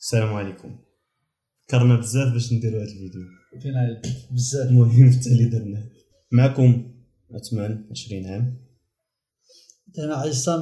السلام 0.00 0.34
عليكم. 0.34 0.78
فكرنا 1.68 1.96
بزاف 1.96 2.32
باش 2.32 2.52
نديرو 2.52 2.76
هذا 2.76 2.84
الفيديو. 2.84 3.22
فين 3.62 3.76
عليك 3.76 3.98
بزاف. 4.30 4.70
المهم 4.70 5.10
حتى 5.12 5.32
اللي 5.32 5.44
درناه 5.44 5.84
معكم 6.32 6.92
عثمان 7.34 7.84
20 7.90 8.26
عام. 8.26 8.56
أنا 9.98 10.14
عصام 10.14 10.60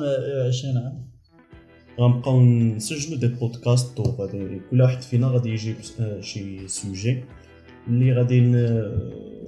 20 0.48 0.76
عام. 0.76 1.10
غنبقاو 2.00 2.40
نسجلو 2.40 3.16
دي 3.16 3.28
بودكاست 3.28 4.00
وغادي 4.00 4.60
كل 4.70 4.80
واحد 4.80 5.02
فينا 5.02 5.26
غادي 5.26 5.48
يجيب 5.48 5.76
آه، 6.00 6.20
شي 6.20 6.68
سوجي 6.68 7.24
اللي 7.88 8.12
غادي 8.12 8.40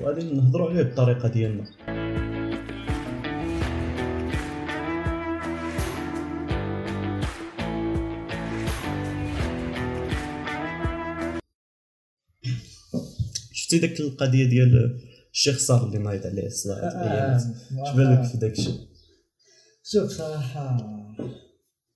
غادي 0.03 0.33
نهضروا 0.33 0.71
عليه 0.71 0.83
بالطريقة 0.83 1.29
ديالنا. 1.29 1.65
شفتي 13.69 13.87
ديك 13.87 14.01
القضية 14.01 14.45
ديال 14.45 14.99
الشيخ 15.33 15.59
صار 15.59 15.87
اللي 15.87 15.99
نايض 15.99 16.27
عليه 16.27 16.47
الصلاه 16.47 16.79
الايامات 16.79 17.43
اش 17.87 17.97
بالك 17.97 18.25
في 18.25 18.39
داك 18.39 18.59
الشيء. 18.59 18.75
شوف 19.83 20.11
صراحة 20.11 20.77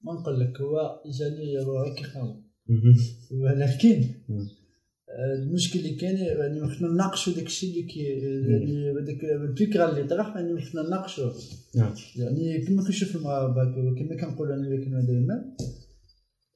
ما 0.05 0.13
نقول 0.13 0.41
لك 0.41 0.61
هو 0.61 1.03
جاني 1.19 1.95
كيخاوي. 1.97 2.45
مهم. 2.69 2.97
ولكن. 3.31 4.05
آه، 5.09 5.35
المشكل 5.35 5.79
اللي 5.79 5.95
كان 5.95 6.17
يعني 6.17 6.75
خصنا 6.75 6.89
نناقشوا 6.89 7.33
داك 7.33 7.47
الشيء 7.47 7.71
اللي 7.71 7.83
كي 7.83 8.01
يعني 8.01 8.91
هذيك 8.91 9.25
الفكرة 9.25 9.91
اللي 9.91 10.05
طرح 10.05 10.37
يعني 10.37 10.61
خصنا 10.61 10.83
نناقشوا. 10.83 11.31
نعم. 11.77 11.95
يعني 12.17 12.67
كما 12.67 12.85
كنشوف 12.85 13.17
المغاربه 13.17 13.65
كما 13.75 14.21
كنقول 14.21 14.53
أنا 14.53 14.85
كنا 14.85 15.01
دائما 15.01 15.35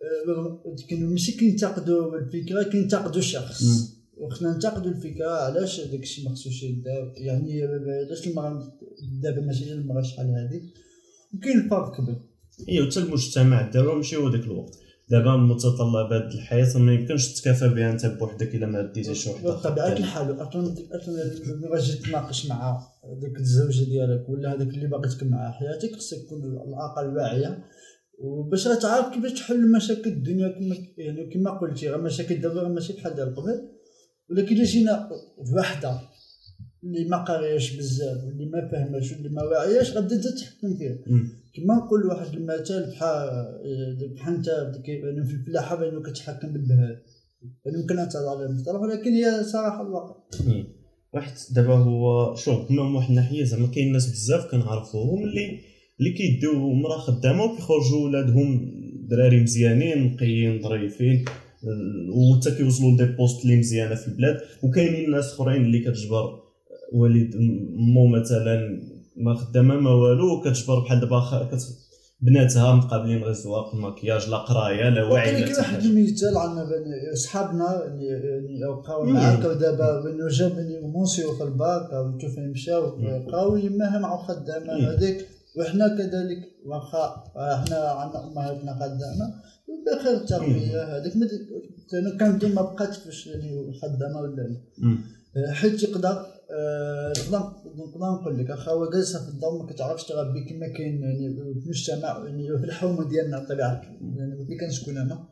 آه، 0.02 0.76
كانوا 0.90 1.10
ماشي 1.10 1.32
كينتقدوا 1.32 2.18
الفكرة 2.18 2.62
كينتقدوا 2.62 3.18
الشخص. 3.18 3.95
مم. 4.26 4.32
وخصنا 4.32 4.52
ننتقدوا 4.52 4.90
الفكرة 4.90 5.28
علاش 5.28 5.80
داك 5.80 6.02
الشيء 6.02 6.24
ما 6.24 6.30
خصوش 6.30 6.62
يدار 6.62 7.14
يعني 7.16 7.62
علاش 8.06 8.26
المراه 8.26 8.72
دابا 9.22 9.40
ماشي 9.40 9.72
المراه 9.72 10.02
شحال 10.02 10.26
هذه 10.26 10.62
وكاين 11.34 11.68
فرق 11.68 11.96
كبير. 11.96 12.16
إيوا 12.68 12.90
حتى 12.90 13.00
المجتمع 13.00 13.70
دابا 13.70 13.94
ماشي 13.94 14.16
هو 14.16 14.28
داك 14.28 14.44
الوقت. 14.44 14.78
دابا 15.10 15.36
متطلبات 15.36 16.34
الحياة 16.34 16.78
ما 16.78 16.94
يمكنش 16.94 17.40
تكافى 17.40 17.68
بها 17.68 17.92
أنت 17.92 18.06
بوحدك 18.06 18.54
إلا 18.54 18.66
ما 18.66 18.92
ديتيش 18.92 19.26
واحد 19.26 19.44
بطبيعة 19.44 19.92
الحال 19.92 20.26
ملي 20.26 21.68
غادي 21.68 21.92
تناقش 21.92 22.46
مع 22.46 22.86
ديك 23.20 23.38
الزوجة 23.38 23.84
ديالك 23.84 24.28
ولا 24.28 24.54
هذاك 24.54 24.68
اللي 24.68 24.86
باغي 24.86 25.08
تكمل 25.08 25.30
معاه 25.30 25.50
حياتك 25.50 25.96
خصك 25.96 26.16
تكون 26.26 26.42
على 26.42 26.68
الأقل 26.68 27.16
واعية. 27.16 27.64
وباش 28.18 28.64
تعرف 28.64 29.14
كيفاش 29.14 29.32
تحل 29.32 29.72
مشاكل 29.72 30.10
الدنيا 30.10 30.48
كما 30.48 30.76
يعني 30.98 31.30
كما 31.30 31.50
قلتي 31.50 31.88
غير 31.88 32.00
مشاكل 32.00 32.40
دابا 32.40 32.60
غير 32.60 32.68
ماشي 32.68 32.92
بحال 32.92 33.14
ديال 33.14 33.36
قبل. 33.36 33.75
ولكن 34.30 34.62
جينا 34.62 35.10
بوحده 35.52 36.00
اللي 36.84 37.04
ما 37.08 37.16
قارياش 37.24 37.76
بزاف 37.76 38.24
واللي 38.24 38.46
ما 38.46 38.68
فاهماش 38.72 39.12
واللي 39.12 39.28
ما 39.28 39.42
واعياش 39.42 39.92
غادي 39.96 40.14
انت 40.14 40.26
تحكم 40.28 40.76
فيها 40.78 40.98
مم. 41.06 41.28
كما 41.54 41.74
نقول 41.74 42.06
واحد 42.06 42.34
المثال 42.34 42.90
بحال 42.90 44.08
بحال 44.14 44.34
انت 44.34 44.46
ديك- 44.76 44.88
يعني 44.88 45.26
في 45.26 45.32
الفلاحة 45.34 45.76
بانه 45.76 46.02
كتحكم 46.02 46.52
بالبهاد 46.52 47.02
يمكن 47.66 47.98
ان 47.98 48.08
تهضر 48.08 48.28
على 48.28 48.46
المصطلح 48.46 48.80
ولكن 48.80 49.10
هي 49.14 49.44
صراحة 49.44 49.82
الواقع. 49.82 50.14
واحد 51.14 51.32
دابا 51.54 51.74
هو 51.74 52.34
شوف 52.34 52.70
من 52.70 52.78
واحد 52.78 53.08
الناحية 53.10 53.44
زعما 53.44 53.66
كاين 53.66 53.92
ناس 53.92 54.06
بزاف 54.10 54.50
كنعرفوهم 54.50 55.24
اللي 55.24 55.60
اللي 56.00 56.10
كيديو 56.12 56.72
مرا 56.72 56.98
خدامة 56.98 57.44
وكيخرجوا 57.44 58.04
ولادهم 58.04 58.72
دراري 59.10 59.42
مزيانين 59.42 60.12
نقيين 60.14 60.62
ظريفين 60.62 61.24
وحتى 62.14 62.50
كيوصلوا 62.50 62.90
لدي 62.90 63.04
بوست 63.04 63.44
اللي 63.44 63.56
مزيانة 63.56 63.94
في 63.94 64.08
البلاد 64.08 64.40
وكاينين 64.62 65.10
ناس 65.10 65.32
أخرين 65.32 65.64
اللي 65.64 65.80
كتجبر 65.80 66.40
والد 66.92 67.36
مو 67.94 68.06
مثلا 68.06 68.80
ما 69.16 69.34
خدامة 69.34 69.80
ما 69.80 69.90
والو 69.90 70.40
كتجبر 70.40 70.78
بحال 70.80 71.00
دابا 71.00 71.22
بناتها 72.20 72.74
مقابلين 72.74 73.18
غير 73.18 73.30
الزواق 73.30 73.74
الماكياج 73.74 74.28
لا 74.28 74.36
قرايه 74.36 74.88
لا 74.88 75.04
وعي 75.04 75.32
لا 75.32 75.40
كاين 75.40 75.56
واحد. 75.56 75.84
المثال 75.84 76.36
عندنا 76.36 76.64
بني 76.64 77.16
صحابنا 77.16 77.84
يعني 77.84 78.60
بقاو 78.60 79.04
مم. 79.04 79.12
معاك 79.12 79.44
ودابا 79.44 80.00
بانه 80.00 80.28
جاب 80.28 80.52
مونسيو 80.82 81.32
في 81.32 81.42
الباك 81.42 81.90
أو 81.90 82.18
شوف 82.18 82.34
فين 82.34 82.50
مشاو. 82.50 82.96
بقاو 83.00 83.56
يماها 83.56 83.98
مع 83.98 84.16
خدامه. 84.22 84.72
هذيك 84.92 85.26
وحنا 85.58 85.88
كذلك 85.88 86.38
واخا 86.66 87.24
حنا 87.36 87.76
عندنا 87.78 88.24
أمهاتنا 88.26 88.74
خدامة 88.74 89.26
بخير 89.96 90.16
التربيه 90.16 90.82
هذيك 90.96 91.16
ما 91.16 91.26
د- 91.26 92.16
كان 92.20 92.54
ما 92.54 92.62
بقات 92.62 92.94
فاش 92.94 93.26
يعني 93.26 93.72
خدامة 93.82 94.20
ولا 94.20 94.42
لا. 94.42 94.60
مم. 94.78 94.98
حيت 95.52 95.82
يقدر 95.82 96.26
آه، 96.58 97.12
نقدر 97.18 97.38
نقدر 97.76 98.20
نقول 98.20 98.38
لك 98.38 98.50
أخا 98.50 98.90
جالسة 98.92 99.22
في 99.24 99.28
الدار 99.28 99.58
ما 99.62 99.66
كتعرفش 99.72 100.04
تربي 100.04 100.44
كما 100.44 100.68
كاين 100.68 101.02
يعني 101.02 101.34
في 101.34 101.42
المجتمع 101.64 102.24
يعني 102.26 102.58
في 102.58 102.64
الحومه 102.64 103.08
ديالنا 103.08 103.38
بطبيعة 103.38 103.82
يعني 104.16 104.34
ملي 104.44 104.56
كنسكن 104.60 104.98
أنا. 104.98 105.28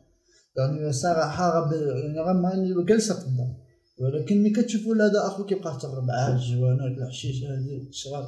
يعني 0.57 0.91
صراحة 0.91 1.59
رب 1.59 1.73
يعني 1.73 2.33
ما- 2.41 2.49
يعني 2.53 2.85
جالسة 2.85 3.13
في 3.19 3.25
الدار. 3.27 3.55
ولكن 3.99 4.43
ملي 4.43 4.49
كتشوف 4.49 4.87
ولاد 4.87 5.15
أخو 5.15 5.45
كيبقى 5.45 5.77
تهرب 5.81 6.03
معاه 6.03 6.35
الجوانات 6.35 6.97
الحشيش 6.97 7.43
هذه 7.43 7.87
الشراب. 7.89 8.23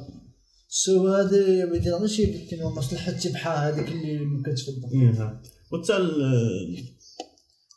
سو 0.68 1.08
هذا 1.08 1.64
ما 1.66 1.76
يديرناش 1.76 2.18
يمكن 2.18 2.62
مصلحتي 2.62 3.28
بحال 3.32 3.74
هذيك 3.74 3.88
اللي 3.92 4.18
ما 4.18 4.42
إيه. 4.92 5.40
وحتى 5.72 5.92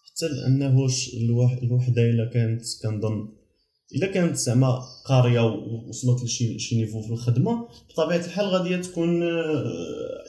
حتى 0.05 0.25
أنه 0.47 0.87
ش- 0.87 1.13
الواح- 1.13 1.59
الوحدة 1.63 2.01
إلا 2.01 2.29
كانت 2.33 2.61
كنظن 2.83 3.29
إلا 3.95 4.07
كانت 4.07 4.35
زعما 4.35 4.79
قارية 5.05 5.39
ووصلت 5.45 6.23
لشي 6.23 6.59
شي 6.59 6.75
نيفو 6.75 7.01
في 7.01 7.09
الخدمة 7.09 7.67
بطبيعة 7.89 8.25
الحال 8.25 8.45
غادي 8.45 8.77
تكون 8.77 9.23
آه، 9.23 10.23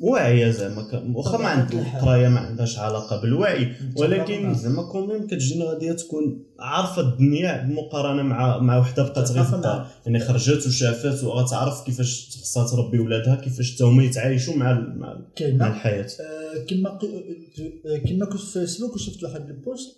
واعية 0.00 0.50
زعما 0.50 0.82
واخا 1.14 1.32
ما 1.32 1.38
بطبيعة 1.38 1.48
عند 1.50 1.72
الحال. 1.74 2.00
القرايه 2.02 2.28
ما 2.28 2.40
عندهاش 2.40 2.78
علاقة 2.78 3.20
بالوعي 3.20 3.72
ولكن. 3.96 4.54
زعما 4.54 4.82
كوميم 4.82 5.26
كتجينا 5.26 5.64
غادي 5.64 5.94
تكون 5.94 6.44
عارفة 6.60 7.02
الدنيا 7.02 7.62
بالمقارنه 7.62 8.22
مع 8.22 8.58
مع 8.58 8.78
وحدة 8.78 9.02
بقات 9.02 9.30
غير 9.30 9.44
في 9.44 9.54
الدار. 9.54 9.86
يعني 10.06 10.20
خرجت 10.20 10.66
وشافت 10.66 11.24
وغتعرف 11.24 11.84
كيفاش 11.84 12.28
خصها 12.42 12.66
تربي 12.68 12.98
ولادها 12.98 13.34
كيفاش 13.34 13.74
حتى 13.74 13.84
هما 13.84 14.04
يتعايشوا 14.04 14.54
مع 14.56 14.70
ال- 14.70 14.98
مع 14.98 15.12
ال- 15.40 15.58
مع 15.58 15.68
الحياة 15.68 16.06
آه، 16.20 16.64
كما 16.68 16.90
ق- 16.90 17.04
آه، 17.86 17.98
كما 17.98 18.24
كنت 18.26 18.40
في 18.40 18.52
فيسبوك 18.60 18.94
وشفت 18.94 19.24
واحد 19.24 19.50
البوست 19.50 19.96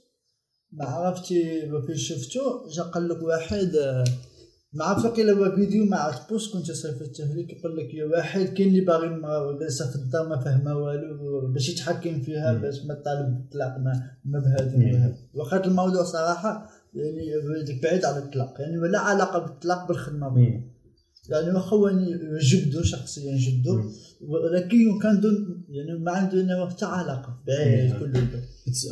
ما 0.73 0.85
عرفتي 0.85 1.61
فين 1.87 1.97
شفتو 1.97 2.41
جا 2.77 2.83
قال 2.83 3.09
لك 3.09 3.23
واحد 3.23 3.75
آه، 3.77 4.05
ما 4.73 4.85
عرفت 4.85 5.05
واقيلا 5.05 5.33
هو 5.33 5.57
فيديو 5.57 5.95
عرفت 5.95 6.29
بوست 6.29 6.53
كنت 6.53 6.71
صيفطته 6.71 7.35
لك 7.35 7.53
يقول 7.53 7.77
لك 7.77 7.95
يا 7.95 8.05
واحد 8.05 8.45
كاين 8.45 8.69
اللي 8.69 8.81
باغي 8.81 9.09
ما 9.09 9.59
جالسه 9.61 9.91
في 9.91 9.97
الدار 9.97 10.29
ما 10.29 10.45
فاهمه 10.45 10.75
والو 10.77 11.53
باش 11.53 11.69
يتحكم 11.69 12.21
فيها. 12.21 12.53
باش 12.53 12.85
ما 12.85 12.95
طالب 12.95 13.35
بالطلاق 13.35 13.79
ما 13.79 14.11
ما 14.25 14.39
بهذا 14.39 15.17
هذا 15.53 15.65
الموضوع 15.67 16.03
صراحة 16.05 16.69
يعني 16.95 17.81
بعيد 17.83 18.05
عن 18.05 18.23
الطلاق 18.23 18.61
يعني 18.61 18.79
ولا 18.79 18.99
علاقة 18.99 19.39
بالطلاق 19.39 19.89
بالخدمة 19.89 20.29
مم. 20.29 20.71
يعني 21.29 21.51
واخا 21.51 21.77
هو 21.77 21.91
جبدو 22.41 22.83
شخصيا 22.83 23.37
جبدو. 23.37 23.83
ولكن 24.21 24.99
كان 25.03 25.21
دون 25.21 25.65
يعني 25.69 25.99
ما 25.99 26.13
عنده 26.13 26.67
حتى 26.71 26.85
علاقة 26.85 27.43
بعيد. 27.47 27.93
كل 27.99 28.13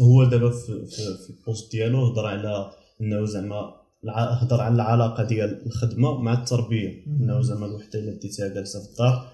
هو 0.00 0.24
دابا 0.24 0.50
في, 0.50 0.86
في, 0.86 1.02
في 1.26 1.30
البوست 1.30 1.72
ديالو 1.72 2.06
هضر 2.06 2.26
على 2.26 2.70
إنه 3.00 3.24
زعما 3.24 3.77
هضر 4.06 4.60
على 4.60 4.74
العلاقة 4.74 5.24
ديال 5.24 5.66
الخدمة 5.66 6.20
مع 6.20 6.42
التربية. 6.42 7.06
إنه 7.06 7.42
زعما 7.42 7.66
الوحدة 7.66 7.98
إلا 7.98 8.16
بديتيها 8.16 8.48
جالسة 8.48 8.80
في 8.80 8.90
الدار 8.90 9.32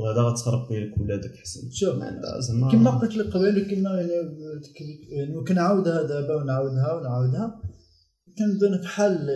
وهذا 0.00 0.20
غتربي 0.20 0.80
لك 0.80 1.00
ولادك 1.00 1.32
احسن 1.38 1.70
شوف 1.70 1.96
زعما 2.38 2.72
كما 2.72 2.90
قلت 2.90 3.16
لك 3.16 3.26
قبل 3.26 3.66
كما 3.70 4.00
يعني 4.00 4.12
يعني 5.08 5.44
كنعاودها 5.44 6.02
دابا 6.02 6.34
ونعاودها 6.34 6.92
ونعاودها. 6.94 7.62
كنظن 8.38 8.76
بحال 8.80 9.30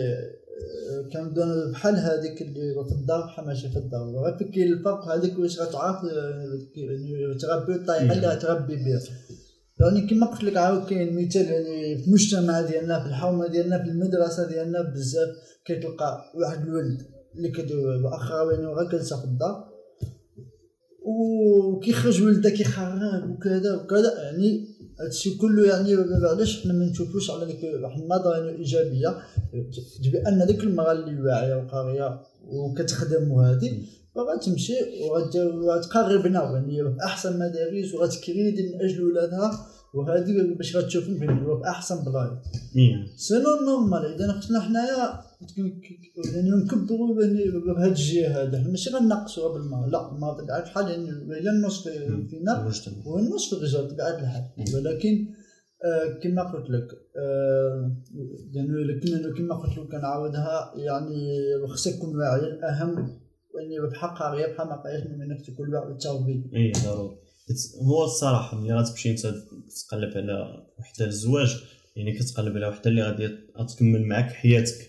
كنظن 1.13 1.71
بحال 1.71 1.95
هذيك 1.95 2.41
اللي 2.41 2.73
في 2.89 2.95
الدار 3.01 3.25
بحال 3.25 3.45
ماشي 3.45 3.69
في 3.69 3.77
الدار. 3.77 4.01
غير 4.01 4.51
كاين 4.51 4.73
الفرق 4.73 5.07
هذيك 5.07 5.39
واش 5.39 5.59
غتعرف 5.59 6.03
يعني 6.75 7.35
تربي 7.41 7.75
الطريقة 7.75 8.13
اللي 8.13 8.27
غتربي 8.27 8.75
بها. 8.75 8.99
يعني 9.81 10.07
كما 10.07 10.25
قلت 10.25 10.43
لك 10.43 10.57
عاود 10.57 10.89
كاين 10.89 11.25
مثال 11.25 11.45
يعني 11.45 11.97
في 11.97 12.07
المجتمع 12.07 12.61
ديالنا 12.61 12.99
في 12.99 13.05
الحومة 13.05 13.47
ديالنا 13.47 13.83
في 13.83 13.89
المدرسة 13.89 14.47
ديالنا 14.47 14.81
بزاف 14.81 15.29
كتلقى 15.65 16.31
واحد 16.35 16.67
الولد 16.67 17.01
اللي 17.35 17.49
يعني 18.51 18.65
غير 18.65 18.89
جالسه 18.91 19.19
في 19.19 19.25
الدار 19.25 19.71
وكيخرج 21.05 22.23
ولده 22.23 22.49
كيخرب 22.49 23.29
وكذا 23.29 23.75
وكذا. 23.75 24.23
يعني 24.23 24.67
هادشي 25.01 25.37
كله 25.37 25.67
يعني 25.67 25.95
علاش 26.23 26.63
حنا 26.63 26.73
ما 26.73 26.85
نشوفوش 26.85 27.31
على 27.31 27.45
ديك 27.45 27.83
واحد 27.83 28.01
النظرة 28.01 28.37
يعني 28.37 28.57
إيجابية؟ 28.57 29.17
بأن 30.13 30.45
ديك 30.45 30.63
المرأة 30.63 30.91
اللي 30.91 31.21
واعية 31.21 31.55
وقاريه 31.55 32.21
وكتخدم 32.47 33.31
وهادي 33.31 34.00
فغتمشي 34.15 34.73
وغت- 35.11 35.35
وغتقرب 35.35 36.23
بنا 36.23 36.43
يعني 36.53 36.95
احسن 37.03 37.33
مدارس 37.39 37.93
وغتكريدي 37.95 38.61
من 38.69 38.81
أجل 38.81 39.03
ولادها 39.03 39.67
وهذه 39.93 40.53
باش 40.57 40.75
غتشوفهم 40.75 41.17
في 41.19 41.25
أحسن 41.69 41.95
بلايص. 42.05 42.31
sinon 43.15 43.55
normal 43.65 44.05
إذا 44.13 44.31
خصنا 44.33 44.59
حنايا 44.59 45.19
يعني 46.33 46.49
نكبروا 46.49 47.15
بهذا 47.15 47.85
الجهة 47.87 48.43
هذا. 48.43 48.63
ماشي 48.67 48.89
غنقصوها 48.89 49.53
بالماء. 49.53 49.89
لا 49.89 50.13
ما 50.13 50.31
بطبيعه 50.33 50.59
الحال 50.59 50.89
يعني 50.89 51.09
النص. 51.49 51.87
فينا. 52.29 52.65
والنص 53.05 53.49
في 53.49 53.55
الرجال 53.59 53.85
بطبيعه 53.85 54.19
الحال. 54.19 54.43
ولكن 54.75 55.27
آه 55.85 56.19
كما 56.23 56.43
قلت 56.43 56.69
لك 56.69 56.87
آه 57.17 57.91
يعني 58.53 58.99
كما 59.37 59.55
قلت 59.55 59.77
لك 59.77 59.87
كنعاودها 59.91 60.73
يعني 60.75 61.27
خصك 61.73 61.95
تكون 61.95 62.17
واعي 62.17 62.39
الاهم 62.39 63.21
يعني 63.59 63.89
بحق 63.89 64.23
غير 64.35 64.53
بحال 64.53 64.67
ما 64.67 64.75
بقاش 64.75 65.03
من 65.07 65.21
انك 65.21 65.45
تكون 65.45 65.73
واعي 65.75 65.87
بالتربيه 65.87 66.41
اي 66.55 66.71
ضروري. 66.85 67.15
هو 67.87 68.03
الصراحة 68.05 68.57
ملي 68.61 68.73
غتمشي 68.73 69.11
أنت 69.11 69.19
تقلب 69.87 70.17
على 70.17 70.63
وحدة 70.79 71.05
الزواج 71.05 71.57
يعني 71.95 72.11
كتقلب 72.19 72.55
على 72.57 72.67
وحدة 72.67 72.89
اللي 72.89 73.03
غادي 73.03 73.29
تكمل 73.75 74.05
معك 74.05 74.31
حياتك. 74.31 74.87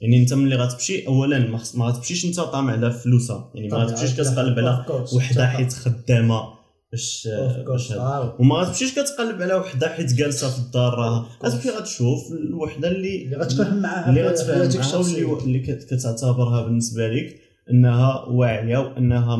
يعني 0.00 0.18
أنت 0.18 0.32
ملي 0.34 0.56
غتمشي 0.56 1.06
اولا 1.06 1.38
ما 1.74 1.84
غتمشيش 1.86 2.24
أنت 2.24 2.40
طامع 2.40 2.72
على 2.72 2.90
فلوسها. 2.92 3.50
يعني 3.54 3.68
ما 3.68 3.76
غتمشيش 3.78 4.14
كتقلب 4.20 4.58
على 4.58 4.86
وحدة 5.14 5.46
حيت 5.46 5.72
خدامة. 5.72 6.60
باش 6.92 7.28
باش. 7.66 7.92
وما 8.38 8.54
غتمشيش 8.56 8.92
كتقلب 8.94 9.42
على 9.42 9.54
وحدة 9.54 9.88
حيت 9.88 10.12
جالسة 10.14 10.50
في 10.50 10.58
الدار 10.58 10.94
راها. 10.94 11.28
غتمشي 11.44 11.70
غتشوف 11.70 12.32
الوحدة 12.32 12.88
اللي 12.88 13.24
اللي 13.24 13.36
غتفهم 13.36 13.82
معاها 13.82 14.08
اللي 14.10 14.28
غتفهم 14.28 14.62
الشخصية. 14.62 15.24
واللي 15.24 15.44
اللي 15.44 15.58
كت- 15.58 15.94
كتعتبرها 15.94 16.62
بالنسبة 16.62 17.08
لك 17.08 17.40
انها 17.70 18.24
واعية 18.24 18.78
وانها 18.78 19.36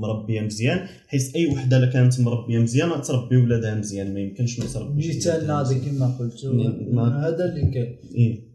مربية 0.00 0.40
مزيان 0.40 0.78
حيت 1.06 1.34
أي 1.36 1.46
وحدة 1.46 1.76
اللي 1.76 1.92
كانت 1.92 2.20
مربية 2.20 2.58
مزيان 2.58 3.02
تربي 3.02 3.36
ولادها 3.36 3.74
مزيان 3.74 4.14
ما 4.14 4.20
يمكنش 4.20 4.60
ما 4.60 4.66
تربيش 4.66 5.16
مثال 5.16 5.46
ناضي. 5.46 5.74
كما 5.80 6.06
قلت 6.06 6.44
هذا 6.44 7.44
اللي 7.44 7.70
كاين 7.70 7.98
إيه. 8.14 8.48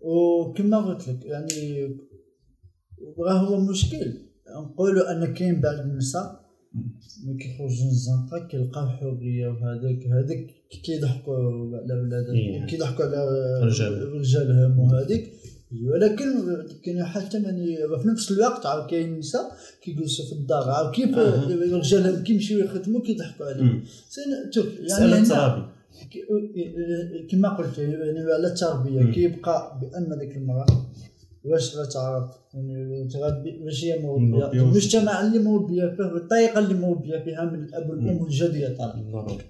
وكما 0.00 0.78
قلت 0.78 1.08
لك 1.08 1.24
يعني 1.24 1.88
راه 3.18 3.32
هو 3.32 3.60
مشكل 3.60 4.12
نقولوا 4.62 5.12
أن 5.12 5.34
كاين 5.34 5.60
بعض 5.60 5.78
النساء 5.78 6.40
ملي 7.26 7.38
كيخرجوا 7.38 7.84
من 7.84 7.90
الزنقة 7.90 8.46
كيلقاو 8.46 8.88
حرية 8.88 9.48
وهذاك 9.48 10.06
هذاك 10.06 10.46
كيضحكوا 10.84 11.36
على. 11.36 11.94
ولادهم 11.94 12.66
كيضحكوا 12.66 13.04
على 13.04 13.26
رجال. 13.62 14.12
رجالهم 14.12 14.78
وهذيك 14.78 15.32
ولكن 15.84 16.24
كاين 16.84 17.04
حتى 17.04 17.42
يعني 17.42 17.76
في 18.02 18.08
نفس 18.08 18.30
الوقت 18.32 18.66
عاود 18.66 18.90
كاين 18.90 19.18
نساء 19.18 19.52
كيجلسوا 19.82 20.24
في 20.26 20.32
الدار. 20.32 20.70
عاود 20.70 20.94
كيف. 20.94 21.18
رجالهم 21.74 22.22
كيمشيو 22.22 22.58
يخدموا 22.58 23.00
كيضحكوا 23.00 23.46
عليهم. 23.46 23.84
شوف 24.50 24.66
يعني 24.74 24.88
سأل 24.88 25.08
هنا 25.14 25.18
الترابي. 25.22 25.62
ك- 26.12 27.26
كما 27.30 27.48
قلت 27.48 27.78
يعني 27.78 28.18
على 28.32 28.46
التربية. 28.46 29.12
كيبقى 29.12 29.80
بأن 29.80 30.18
ديك 30.18 30.36
المرأة 30.36 30.86
واش 31.44 31.76
غتعرف؟ 31.76 32.30
يعني 32.54 33.08
واش 33.64 33.84
هي 33.84 33.98
مربية؟ 34.02 34.62
المجتمع 34.62 35.26
اللي 35.26 35.38
مربية 35.38 35.86
فيه 35.96 36.04
والطريقة 36.04 36.58
اللي 36.58 36.74
مربية 36.74 37.18
فيها 37.18 37.44
من 37.44 37.64
الأب 37.64 37.90
والأم 37.90 38.04
مم. 38.14 38.20
والجد 38.22 38.54
يا 38.54 38.68
طالب 38.78 39.10
ضروري 39.12 39.44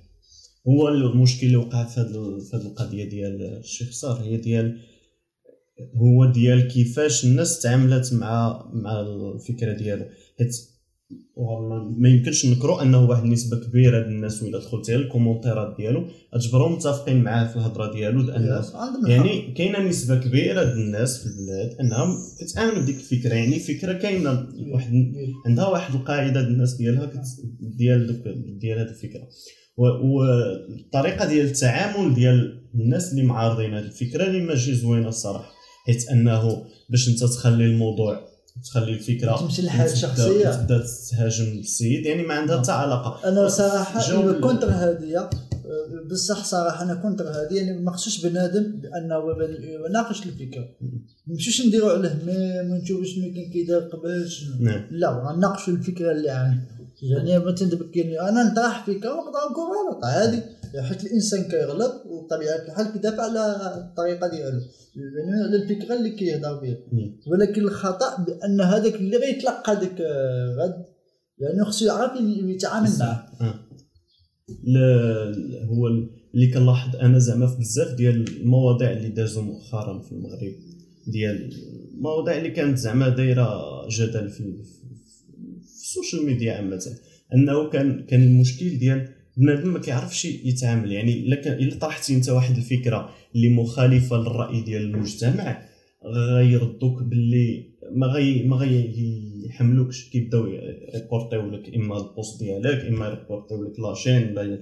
هو 0.68 0.88
المشكل 0.88 1.46
اللي 1.46 1.56
وقع 1.56 1.84
في 1.84 2.00
هذه 2.00 2.38
القضية 2.54 3.08
ديال 3.08 3.42
الشيخ 3.58 3.90
صار 3.92 4.16
هي 4.22 4.36
ديال 4.36 4.78
هو 5.96 6.24
ديال 6.24 6.68
كيفاش 6.68 7.24
الناس 7.24 7.60
تعاملت 7.62 8.12
مع 8.14 8.64
مع 8.72 9.00
الفكرة 9.00 9.72
ديالو. 9.72 10.04
حيت 10.38 10.56
والله 11.34 11.90
ما 11.98 12.08
يمكنش 12.08 12.46
نكرو 12.46 12.80
أنه 12.80 13.04
واحد 13.04 13.22
النسبة 13.24 13.56
كبيرة 13.56 13.98
ديال 13.98 14.12
الناس 14.12 14.42
ولا 14.42 14.58
دخلتي 14.58 14.94
على 14.94 15.02
الكومونتيرات 15.02 15.76
ديالو 15.76 16.04
غتجبرهم 16.34 16.72
متفقين 16.72 17.22
معاه 17.22 17.46
في 17.46 17.56
الهضرة 17.56 17.92
ديالو 17.92 18.22
لأن. 18.22 18.42
يعني 19.10 19.52
كاينة 19.52 19.88
نسبة 19.88 20.16
كبيرة 20.16 20.64
ديال 20.64 20.78
الناس 20.78 21.18
في 21.18 21.26
البلاد 21.26 21.76
أنهم 21.80 22.16
كتامن 22.40 22.82
بديك 22.82 22.96
الفكرة 22.96 23.34
يعني 23.34 23.58
فكرة 23.58 23.92
كاينة. 23.92 24.48
واحد 24.72 25.12
عندها 25.46 25.66
واحد 25.66 25.94
القاعدة 25.94 26.40
ديال 26.40 26.52
الناس 26.52 26.74
ديالها 26.74 27.06
كت... 27.06 27.26
ديال 27.60 28.22
ديال 28.58 28.78
هذه 28.78 28.88
الفكرة. 28.88 29.28
والطريقة 29.76 31.28
ديال 31.28 31.46
التعامل 31.46 32.14
ديال 32.14 32.60
الناس 32.74 33.12
اللي 33.12 33.22
معارضين 33.22 33.74
هذه 33.74 33.84
الفكرة 33.84 34.26
اللي 34.26 34.40
ماشي 34.40 34.74
زوينة 34.74 35.08
الصراحة. 35.08 35.59
حيت 35.92 36.08
أنه 36.08 36.64
باش 36.90 37.08
أنت 37.08 37.24
تخلي 37.24 37.64
الموضوع 37.64 38.20
تخلي 38.64 38.92
الفكرة 38.92 39.36
تمشي 39.40 39.62
تبدا- 39.62 39.94
شخصية. 39.94 40.50
تبدا 40.50 40.84
تهاجم 41.10 41.58
السيد 41.58 42.06
يعني 42.06 42.22
ما 42.22 42.34
عندها 42.34 42.58
حتى 42.62 42.72
علاقة. 42.72 43.28
أنا 43.28 43.48
صراحة 43.48 44.40
contre 44.40 44.68
هذه 44.70 45.30
بصح 46.10 46.44
صراحة 46.44 46.82
أنا 46.84 46.94
contre 46.94 47.24
هذه 47.28 47.54
يعني 47.56 47.78
ما 47.80 47.90
خصوش 47.92 48.26
بنادم 48.26 48.62
بأنه 48.62 49.18
ناقش 49.92 50.22
الفكرة. 50.26 50.68
ما 50.80 51.34
نمشيوش 51.34 51.66
نديروا 51.66 51.92
عليه 51.92 52.18
mème 52.26 52.70
ونشوفوا 52.72 53.04
شنو 53.04 53.34
كان 53.34 53.50
كيدار 53.52 53.80
قبل 53.80 54.28
نعم. 54.60 54.82
لا 54.90 55.10
غناقشوا 55.10 55.72
الفكرة 55.74 56.12
اللي 56.12 56.30
عندي. 56.30 56.60
يعني 57.02 57.38
مثلا 57.38 57.68
دابا 57.68 57.84
كاين 57.94 58.18
أنا 58.20 58.42
نطرح 58.52 58.86
فكرة 58.86 59.10
ونقدر 59.12 59.50
نكون 59.50 59.64
غلط 59.64 60.04
عادي. 60.04 60.42
حيت 60.78 61.04
الإنسان 61.04 61.42
كيغلط 61.42 62.06
وبطبيعه 62.06 62.56
الحال 62.56 62.92
كيدافع 62.92 63.22
على 63.22 63.74
الطريقة 63.76 64.28
ديالو. 64.28 64.60
يعني 64.96 65.42
على 65.42 65.56
الفكرة 65.62 65.94
اللي 65.94 66.10
كيهضر 66.10 66.60
بها. 66.60 66.76
ولكن 67.26 67.62
الخطأ 67.62 68.24
بأن 68.24 68.60
هذاك 68.60 68.94
اللي 68.94 69.16
غيتلقى 69.16 69.72
آه، 69.72 70.56
غد 70.58 70.84
يعني 71.38 71.64
خصو 71.64 71.86
يعرف 71.86 72.12
يتعامل 72.20 72.90
معاه. 73.00 73.26
آه. 73.40 73.54
هو 75.64 75.86
اللي 76.34 76.50
كنلاحظ 76.54 76.96
أنا 76.96 77.18
زعما 77.18 77.46
في 77.46 77.58
بزاف 77.58 77.94
ديال 77.94 78.40
المواضيع 78.40 78.90
اللي 78.92 79.08
دازوا 79.08 79.42
مؤخرا 79.42 80.02
في 80.02 80.12
المغرب 80.12 80.52
ديال 81.06 81.52
المواضيع 81.94 82.36
اللي 82.36 82.50
كانت 82.50 82.78
زعما 82.78 83.08
دايرة 83.08 83.60
جدل 83.88 84.30
في 84.30 84.62
في 85.62 85.86
ال 85.86 85.92
social 85.92 86.26
media 86.26 86.52
عامة. 86.52 86.96
أنه 87.34 87.70
كان 87.70 88.06
كان 88.06 88.22
المشكل 88.22 88.78
ديال 88.78 89.08
بنادم 89.40 89.72
ما 89.72 89.78
كيعرفش 89.78 90.24
يتعامل. 90.24 90.92
يعني 90.92 91.34
إلا 91.36 91.78
طرحتي 91.78 92.14
أنت 92.14 92.28
واحد 92.28 92.56
الفكرة 92.56 93.10
اللي 93.34 93.48
مخالفة 93.48 94.16
للرأي 94.16 94.60
ديال 94.60 94.82
المجتمع 94.82 95.62
غيردوك 96.04 97.02
باللي 97.02 97.64
ما 97.92 98.06
غي 98.06 98.42
ما 98.42 98.56
غيحملوكش 98.56 100.10
كيبداو 100.10 100.46
يريبورتيو 100.46 101.50
لك 101.50 101.74
إما 101.74 101.96
ال 101.98 102.07
post 102.07 102.42
ديالك 102.42 102.84
إما 102.84 103.06
يريبورتيو 103.06 103.64
لك 103.64 103.80
la 103.80 103.95
chaîne 103.95 104.38
ولا 104.38 104.58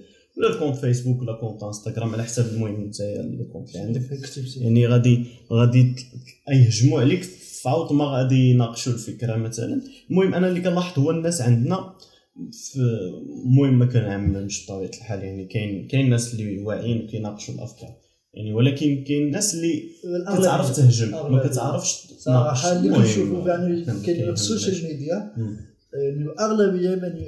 ال 0.50 0.54
compte 0.54 0.76
فيسبوك 0.76 1.22
ولا 1.22 1.32
compte 1.32 1.62
انستغرام 1.62 2.12
على 2.14 2.25
حسب 2.25 2.54
المهم 2.54 2.75
أنت 2.75 3.00
ال 3.00 3.10
compte 3.10 3.69
اللي 3.69 3.80
عندك. 3.80 4.02
يعني 4.56 4.87
غادي 4.87 5.25
غادي 5.52 5.94
يهجموا 6.50 7.00
عليك 7.00 7.23
فعوض 7.62 7.92
ما 7.92 8.04
غادي 8.04 8.50
يناقشوا 8.50 8.92
الفكرة 8.92 9.37
مثلا. 9.37 9.80
المهم 10.11 10.35
أنا 10.35 10.49
اللي 10.49 10.61
كنلاحظ 10.61 10.99
هو 10.99 11.11
الناس 11.11 11.40
عندنا 11.40 11.94
المهم 13.45 13.78
ما 13.78 13.87
كنعممش 13.87 14.64
بطبيعة 14.64 14.90
الحال 14.99 15.23
يعني 15.23 15.45
كاين 15.45 15.88
كاين 15.88 16.11
ناس 16.11 16.35
اللي 16.35 16.59
واعيين 16.59 17.04
وكيناقشوا 17.04 17.54
الأفكار 17.54 17.97
يعني 18.35 18.52
ولكن 18.52 19.04
كاين 19.04 19.26
الناس 19.26 19.54
اللي 19.54 19.83
كتعرف 20.38 20.76
تهجم 20.76 21.11
ما. 21.33 21.47
كتعرفش 21.47 22.07
صراحة. 22.18 22.73
اللي 22.73 22.97
كنشوفوا 22.97 23.49
يعني 23.49 23.85
كاين 23.85 24.28
ال 24.28 24.36
social. 24.36 24.85
media. 24.85 25.33
يعني 25.92 26.23
الأغلبية 26.23 26.90
يعني 26.90 27.25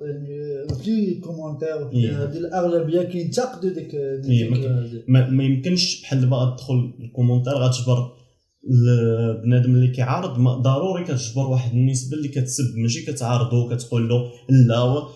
يعني 0.00 0.68
في 0.82 1.14
commentaire 1.14 1.90
إيه. 1.92 2.24
هذه 2.24 2.36
الأغلبية 2.36 3.02
كينتقدوا 3.02 3.70
ديك 3.70 3.94
إيه، 3.94 5.04
ما 5.08 5.44
يمكنش 5.44 6.02
بحال 6.02 6.20
دابا 6.20 6.56
تدخل 6.56 6.92
ال 7.00 7.04
commentaire 7.04 7.52
غتجبر 7.52 8.23
البنادم 8.70 9.74
اللي 9.74 9.88
كيعارض 9.88 10.38
ضروري 10.62 11.04
كتجبر 11.04 11.46
واحد 11.46 11.72
النسبة 11.72 12.16
اللي 12.16 12.28
كتسب 12.28 12.76
ماشي 12.76 13.02
كتعارضو 13.02 13.68
كتقول 13.76 14.08
له 14.08 14.30
لا 14.48 14.76
هو- 14.78 15.08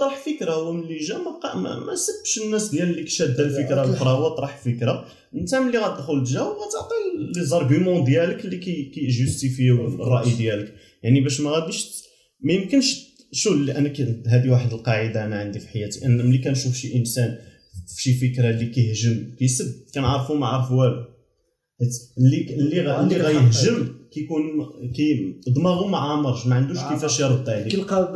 طرح 0.00 0.16
فكرة 0.26 0.52
هو 0.52 0.72
ملي 0.72 0.98
جا 0.98 1.14
ما, 1.18 1.54
ما, 1.54 1.78
ما 1.78 1.94
سبش 1.94 2.40
الناس 2.46 2.68
ديال 2.70 2.90
اللي 2.90 3.06
شاده 3.06 3.44
الفكرة 3.44 3.74
لا، 3.74 3.84
الأخرى 3.84 4.10
هو 4.10 4.28
طرح 4.28 4.56
فكرة 4.64 5.04
انت 5.34 5.54
ملي 5.54 5.78
غتدخل 5.78 6.24
تجا 6.24 6.40
وغتعطي 6.40 6.94
لي 7.36 7.44
les 7.44 7.59
arguments 7.59 8.04
ديالك 8.04 8.44
اللي 8.44 8.56
كي 8.56 8.82
كيجوستيفيو 8.94 9.86
الرأي 9.88 10.32
ديالك. 10.34 10.74
يعني 11.02 11.20
باش 11.20 11.40
ما 11.40 11.50
غاديش 11.50 11.86
ما 12.40 12.52
يمكنش 12.52 13.00
شو 13.32 13.52
اللي 13.52 13.78
أنا 13.78 13.88
كي- 13.88 14.22
هذه 14.26 14.50
واحد 14.50 14.72
القاعدة 14.72 15.24
أنا 15.24 15.36
عندي 15.36 15.60
في 15.60 15.68
حياتي 15.68 16.06
أن 16.06 16.26
ملي 16.26 16.38
كنشوف 16.38 16.74
شي 16.74 16.96
إنسان 16.96 17.38
في 17.96 18.02
شي 18.02 18.14
فكرة 18.14 18.50
اللي 18.50 18.66
كيهجم 18.66 19.34
كيسب 19.38 19.66
كنعرفو 19.94 20.34
ما 20.34 20.46
عارف 20.46 20.70
والو. 20.72 21.13
اللي 22.18 22.54
اللي 22.54 23.00
اللي. 23.00 23.16
غيهجم 23.16 23.88
كيكون 24.12 24.42
كي 24.96 25.36
دماغه 25.46 25.86
ما 25.86 25.98
عامرش 25.98 26.46
ما 26.46 26.54
عندوش 26.54 26.78
كيفاش 26.78 27.20
يرد 27.20 27.48
عليك. 27.48 27.68
كيلقى 27.68 28.12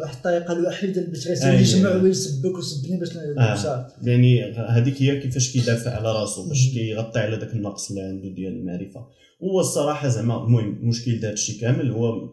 واحد 0.00 0.16
الطريقة 0.16 0.52
الوحيده 0.52 1.06
باش 1.06 1.26
آه، 1.26 1.30
غيسالي 1.30 1.60
يجمع. 1.60 2.02
ويسبك 2.02 2.56
ويسبني 2.56 3.00
باش 3.00 3.08
نمشى 3.16 3.68
يعني 4.02 4.52
هذيك 4.52 5.02
هي 5.02 5.20
كيفاش 5.20 5.52
كيدافع 5.52 5.90
على 5.90 6.12
راسو 6.12 6.48
باش 6.48 6.70
كيغطي 6.72 7.18
على 7.18 7.36
داك 7.36 7.52
النقص 7.52 7.90
اللي 7.90 8.02
عنده 8.02 8.28
ديال 8.28 8.52
المعرفة. 8.52 9.06
هو 9.42 9.60
الصراحة 9.60 10.08
زعما 10.08 10.44
المهم 10.44 10.78
المشكل 10.82 11.20
ديال 11.20 11.32
الشيء 11.32 11.60
كامل 11.60 11.90
هو 11.90 12.30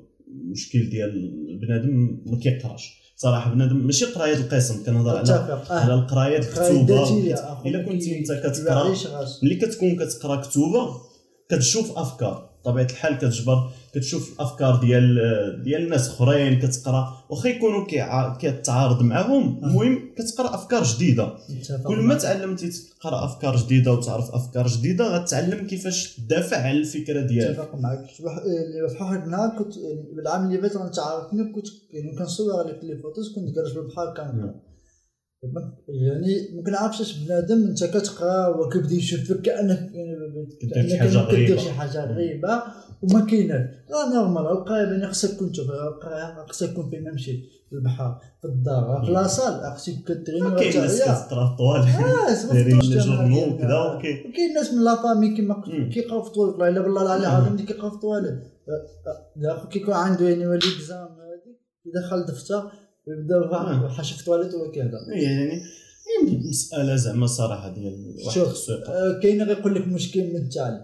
مشكل 0.51 0.89
ديال 0.89 1.31
بنادم 1.61 2.21
ما 2.25 2.39
كيقراش. 2.39 3.04
صراحة 3.17 3.53
بنادم 3.53 3.75
ماشي 3.77 4.05
قراية 4.05 4.33
القسم 4.33 4.83
كنهضر 4.85 5.09
على 5.17 5.19
اتفق 5.19 5.71
على 5.71 5.93
القراية 5.93 6.37
الكتوبه 6.37 7.03
إلا 7.65 7.85
كنت 7.85 8.03
أنت 8.07 8.31
كتقرأ. 8.31 8.95
ملي 9.43 9.55
كتكون 9.55 9.95
كتقرأ 9.95 10.35
كتوبة 10.35 11.01
كتشوف 11.49 11.97
أفكار 11.97 12.49
بطبيعه 12.61 12.85
الحال 12.85 13.17
كتجبر 13.17 13.69
كتشوف 13.95 14.33
الأفكار 14.33 14.75
ديال 14.75 15.15
ديال 15.63 15.83
الناس 15.83 16.09
أخرين 16.09 16.59
كتقرأ 16.59 17.13
واخا 17.29 17.49
يكونوا 17.49 17.85
كيتعارض 18.37 19.01
معاهم 19.03 19.59
المهم 19.63 19.99
كتقرأ 20.17 20.55
أفكار 20.55 20.83
جديدة. 20.83 21.33
كل 21.87 21.97
ما. 21.97 22.15
تعلمتي 22.15 22.69
تقرأ 22.99 23.25
أفكار 23.25 23.55
جديدة 23.55 23.93
وتعرف 23.93 24.31
أفكار 24.31 24.67
جديدة 24.67 25.05
غتعلم 25.17 25.67
كيفاش 25.67 26.15
تدافع 26.15 26.57
على 26.57 26.77
الفكرة 26.77 27.21
ديالك. 27.21 27.59
اتفق 27.59 27.75
معك 27.75 28.05
في 28.17 28.23
واحد- 28.23 28.41
النهار 29.23 29.49
كنت 29.57 29.77
يعني 29.77 30.05
بالعام 30.15 30.45
اللي 30.45 30.57
فات 30.61 30.75
انت 30.75 30.99
عارفني 30.99 31.51
كنت 31.53 31.67
يعني 31.93 32.15
كنصور 32.15 32.67
لك 32.67 32.79
les 32.83 32.97
photos 32.97 33.33
كنت 33.35 33.55
جالس 33.55 33.71
بالبحر 33.71 34.05
كنقرا 34.17 34.53
يعني 35.87 36.49
ما 36.55 36.63
كنعرفش 36.63 37.01
اش 37.01 37.17
بنادم 37.17 37.67
انت 37.67 37.83
كتقرا 37.83 38.47
وكيبدا 38.47 38.93
يشوفك 38.93 39.41
كأنك 39.41 39.91
يعني 39.93 40.47
كدير 40.61 40.89
شي 40.89 40.97
كدير 40.97 41.19
غريبة. 41.19 41.57
شي 41.57 41.71
حاجة 41.71 42.05
غريبة 42.05 42.63
وما 43.03 43.25
كايناش. 43.25 43.69
راه 43.91 44.13
normal 44.13 44.51
القرايه 44.51 44.83
يعني 44.83 45.07
خصك 45.07 45.35
تكون 45.35 45.51
تشوف. 45.51 45.69
القرايه 45.69 46.45
خصك 46.47 46.69
تكون 46.69 46.89
فين 46.89 47.03
نمشي 47.03 47.41
في 47.69 47.75
البحر 47.75 48.19
في 48.41 48.47
الدار 48.47 49.03
في 49.05 49.11
لاصال. 49.11 49.73
خصك 49.75 49.93
كتريني 50.03 50.55
كاين 50.55 50.81
ناس. 50.81 51.01
كتقرا 51.01 51.49
في 51.49 51.55
طوال 51.57 51.81
دايرين 52.51 52.79
لي 52.79 52.97
جورنو 52.97 53.53
وكذا 53.53 53.79
وكاين 53.79 54.53
ناس 54.55 54.73
من 54.73 54.83
لافامي 54.83 55.35
كيما. 55.35 55.61
كيقراو 55.93 56.21
في 56.21 56.39
والله 56.39 56.67
الا 56.67 56.81
بالله 56.81 57.01
العلي 57.01 57.27
العظيم 57.27 57.65
كيقراو 57.65 57.89
في 57.89 57.97
لا 59.35 59.57
اخو 59.57 59.67
كيكون 59.67 59.93
عنده 59.93 60.29
يعني 60.29 60.47
ولي 60.47 60.57
اكزام 60.75 61.07
هذيك 61.07 61.59
يدخل 61.85 62.25
دفتر 62.25 62.71
ويبدا 63.07 63.35
آه. 63.35 63.89
حاشي 63.89 64.15
في 64.15 64.23
طواليت 64.25 64.53
وكذا 64.53 64.99
يعني 65.09 65.61
مساله 66.49 66.95
زعما 66.95 67.27
صراحة 67.27 67.73
ديال 67.73 68.15
واحد 68.25 68.35
شوف 68.35 68.69
آه، 68.69 69.19
كاين 69.23 69.41
غير 69.43 69.57
يقول 69.57 69.75
لك 69.75 69.87
مشكل 69.87 70.23
من 70.23 70.35
التعليم. 70.35 70.81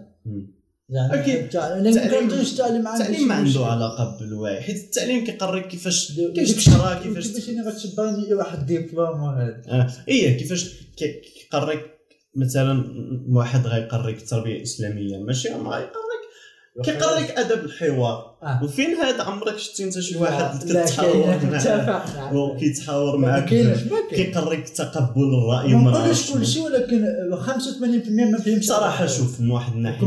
يعني 0.88 1.14
أكيد. 1.14 1.36
التعليم 1.36 1.86
التعليم- 1.86 2.30
التعليم 2.40 3.28
ما 3.28 3.34
عنده 3.34 3.66
علاقة 3.66 4.18
بالوعي 4.20 4.60
حيت 4.60 4.76
التعليم 4.84 5.24
كيقريك 5.24 5.66
كيفاش 5.68 6.12
كيفاش 6.34 6.64
تقرا 6.64 6.94
كيفاش 7.02 7.26
كيفاش 7.28 7.48
أنا 7.50 7.70
غتشبرني 7.70 8.34
واحد 8.34 8.66
ديبلوم 8.66 9.22
وهذا 9.22 9.62
آه، 9.68 9.90
إيه 10.08 10.38
كيفاش 10.38 10.74
كي- 10.96 11.20
كيقريك 11.20 11.80
مثلا 12.36 12.84
واحد 13.28 13.66
غيقريك 13.66 14.18
التربيه 14.18 14.56
الاسلاميه 14.56 15.18
ماشي 15.18 15.48
ما 15.48 15.70
غيقريك 15.70 16.11
كيقريك 16.84 17.30
أدب 17.30 17.64
الحوار. 17.64 18.32
آه. 18.42 18.64
وفين 18.64 18.94
هذا 18.94 19.22
عمرك 19.22 19.58
شتي 19.58 19.84
أنت 19.84 20.00
شي 20.00 20.16
واحد 20.16 20.64
كتحاور 20.64 21.26
معاه 21.26 21.86
معك. 22.16 22.32
وكيتحاور 22.32 23.16
معاك؟ 23.16 23.48
كيقريك 24.10 24.68
تقبل 24.68 25.34
الرأي 25.34 25.74
ما 25.74 25.90
نقولش 25.90 26.04
نعرفش 26.04 26.32
كل 26.32 26.46
شيء 26.46 26.62
ولكن 26.62 27.04
85% 27.36 28.30
ما 28.32 28.38
فهمش 28.38 28.64
صراحة 28.64 29.06
شوف 29.06 29.40
من 29.40 29.50
واحد 29.50 29.72
الناحية 29.72 30.00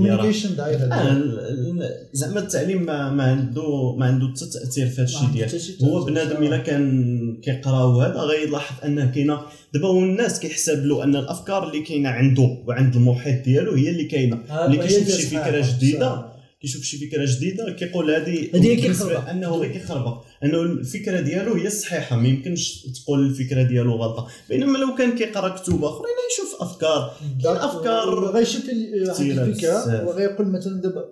آه، 0.91 0.93
هذا. 0.93 1.89
زعما 2.13 2.39
التعليم 2.39 2.85
ما, 2.85 3.09
ما 3.09 3.23
عنده 3.23 3.95
ما 3.95 4.05
عنده 4.05 4.27
حتى 4.27 4.45
تأثير 4.45 4.87
في 4.87 5.01
هذا 5.01 5.17
عنده 5.17 5.31
ديال. 5.33 5.49
هو. 5.83 6.03
بنادم 6.05 6.43
إلا 6.43 6.57
كان 6.57 7.37
كيقرا 7.43 7.83
وهذا 7.83 8.19
غيلاحظ 8.19 8.85
أنه 8.85 9.11
كاينة. 9.11 9.39
دابا 9.73 9.87
هو 9.87 9.99
الناس 9.99 10.39
كيحسب 10.39 10.85
له 10.85 11.03
أن 11.03 11.15
الأفكار 11.15 11.67
اللي 11.67 11.81
كاينة 11.81 12.09
عنده 12.09 12.57
وعند 12.67 12.95
المحيط 12.95 13.43
ديالو 13.45 13.73
هي 13.73 13.89
اللي 13.89 14.03
كاينة. 14.03 14.39
هذا 14.49 14.67
ملي 14.67 14.79
هي 14.81 14.87
كيشوف 14.87 15.01
اللي 15.01 15.21
شي. 15.21 15.27
فكرة 15.27 15.65
جديدة. 15.77 16.34
كيشوف 16.65 16.83
شي 16.83 16.97
فكرة 16.97 17.25
جديدة 17.25 17.71
كيقول 17.71 18.11
هذه 18.11 18.49
هذه 18.55 18.75
كيخربق. 18.75 19.29
أنه 19.29 19.55
غير 19.55 19.71
كيخربق 19.71 20.23
أنه 20.43 20.61
الفكرة 20.61 21.19
ديالو 21.21 21.53
هي 21.53 21.67
الصحيحه 21.67 22.15
ما 22.15 22.27
يمكنش 22.27 22.87
تقول 22.95 23.25
الفكرة 23.25 23.63
ديالو 23.63 23.95
غلطة 23.95 24.27
بينما 24.49 24.77
لو 24.77 24.95
كان 24.95 25.15
كيقرأ 25.15 25.49
كتب 25.49 25.83
اخرين 25.83 26.15
يشوف 26.33 26.61
أفكار 26.61 27.13
كاين 27.43 27.55
أفكار 27.55 28.31
غيشوف 28.35 28.69
الفكرة. 28.69 30.07
وغيقول 30.07 30.47
مثلا 30.47 30.81
دابا 30.81 31.05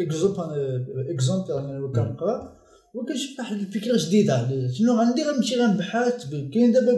exemple 0.00 0.40
exemple 1.10 1.52
أنا 1.52 1.92
كنقرا 1.94 2.62
وكنشوف 2.94 3.38
واحد 3.38 3.56
الفكرة 3.56 3.96
جديدة 4.06 4.48
شنو 4.78 5.00
غندير 5.00 5.24
غنمشي 5.26 5.56
غنبحث. 5.56 6.26
كاين 6.54 6.72
دابا 6.72 6.92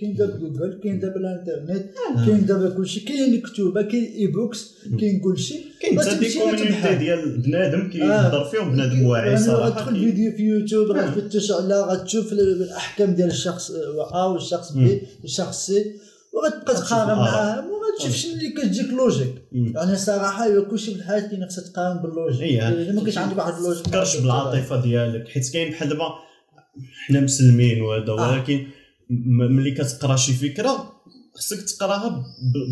كاين 0.00 0.14
دابا 0.14 0.36
جوجل 0.38 0.80
كاين 0.82 1.00
دابا 1.00 1.16
الانترنت 1.20 1.86
كاين 2.26 2.46
دابا 2.46 2.68
كلشي 2.70 3.00
كاين 3.00 3.34
الكتوبة 3.34 3.82
كاين 3.82 4.04
e-books 4.04 4.74
كاين 5.00 5.20
كلشي 5.20 5.54
كاين 5.82 6.00
حتى 6.00 6.18
des 6.18 6.34
community. 6.38 6.94
ديال 6.94 7.38
بنادم 7.38 7.90
كيهضر 7.90 8.44
فيهم 8.44 8.72
بنادم 8.72 9.02
واعي 9.06 9.26
يعني 9.30 9.40
صراحة 9.44 9.68
غتدخل 9.68 9.94
فيديو 10.04 10.32
في 10.36 10.42
يوتيوب 10.42 10.90
آه. 10.90 11.06
غتفتش 11.06 11.52
على 11.52 11.80
غتشوف 11.80 12.32
ال- 12.32 12.62
الأحكام 12.62 13.14
ديال 13.14 13.28
الشخص 13.28 13.70
A 13.70 14.24
والشخص 14.24 14.72
B 14.72 15.02
والشخص 15.22 15.66
C 15.66 15.84
وغتبقى 16.34 16.74
تقارن. 16.74 17.18
معاهم 17.18 17.64
وغتشوف 17.70 18.16
شنو 18.16 18.32
اللي 18.32 18.48
كتجيك 18.50 18.90
logique. 18.90 19.34
يعني 19.52 19.96
صراحة 19.96 20.48
هو 20.56 20.64
كلشي 20.64 20.90
في 20.94 20.98
الحياة 20.98 21.20
كاين 21.20 21.46
خصك 21.46 21.68
تقارن 21.72 21.98
بال 22.02 22.11
logique 22.11 22.42
إيه. 22.42 22.68
إذا 22.68 22.92
ما 22.92 23.00
كاينش 23.00 23.18
عندك 23.18 23.36
واحد 23.38 23.54
ال 23.54 23.58
logique 23.58 23.84
تفكرش 23.84 24.16
بالعاطفة 24.16 24.82
ديالك 24.82 25.28
حيت 25.28 25.52
كاين 25.52 25.70
بحال 25.72 25.88
دابا 25.88 26.04
حنا 27.06 27.20
مسلمين 27.20 27.82
وهذا 27.82 28.12
آه. 28.12 28.32
ولكن 28.32 28.54
م- 28.56 28.66
ملي 29.26 29.70
كتقرا 29.70 30.16
شي 30.16 30.32
فكرة 30.32 30.92
خصك 31.34 31.62
تقراها 31.62 32.24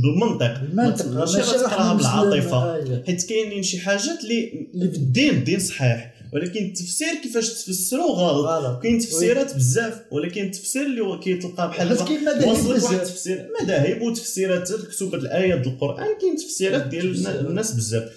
بالمنطق. 0.02 0.61
المنطق 0.61 1.06
ماشي 1.06 1.40
غتقراها 1.40 1.94
بالعاطفة. 1.94 2.30
بالعاطفه 2.30 3.02
حيت 3.06 3.23
كاينين 3.23 3.62
شي 3.62 3.78
حاجات 3.78 4.25
اللي 4.25 4.68
اللي 4.75 4.90
في 4.90 4.97
الدين 4.97 5.30
الدين 5.30 5.61
صحيح. 5.61 6.14
ولكن 6.32 6.64
التفسير 6.64 7.09
كيفاش 7.23 7.49
تفسرو 7.49 8.12
غلط. 8.12 8.82
كاين 8.82 8.99
تفسيرات 8.99 9.56
بزاف 9.56 10.02
ولكن 10.12 10.44
التفسير 10.44 10.87
اللي 10.87 11.18
كيتلقى 11.23 11.68
بحال 11.68 11.92
وصلك 11.92 12.82
واحد 12.82 12.94
التفسير 12.94 13.49
مذاهب 13.62 14.02
وتفسيرات 14.02 14.70
الكتب 14.70 15.14
الآيات 15.14 15.66
القرآن 15.66 16.06
كاين 16.20 16.37
تفسيرات 16.37 16.87
ديال. 16.87 17.26
الناس 17.26 17.73
بزاف. 17.73 18.12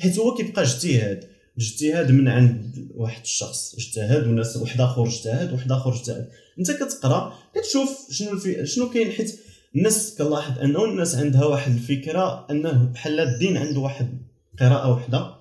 حيت 0.00 0.18
هو 0.18 0.34
كيبقى 0.34 0.62
اجتهاد. 0.62 1.24
اجتهاد 1.58 2.10
من 2.10 2.28
عند 2.28 2.88
واحد 2.94 3.22
الشخص. 3.22 3.74
اجتهاد 3.74 4.26
وناس 4.26 4.56
واحد 4.56 4.80
آخر 4.80 5.06
اجتهاد 5.06 5.52
واحد 5.52 5.72
آخر 5.72 5.94
اجتهاد. 5.94 6.28
انت 6.58 6.70
كتقرا 6.70 7.34
كتشوف 7.54 8.06
شنو 8.10 8.32
الفي... 8.32 8.66
شنو 8.66 8.90
كاين 8.90 9.12
حيت 9.12 9.40
الناس 9.76 10.14
كنلاحظ 10.18 10.58
أنه 10.58 10.84
الناس 10.84 11.14
عندها 11.14 11.44
واحد 11.44 11.72
الفكرة 11.72 12.46
أنه 12.50 12.72
بحال 12.72 13.20
الدين 13.20 13.56
عنده 13.56 13.80
واحد 13.80 14.18
قراءة 14.60 14.90
واحدة 14.90 15.34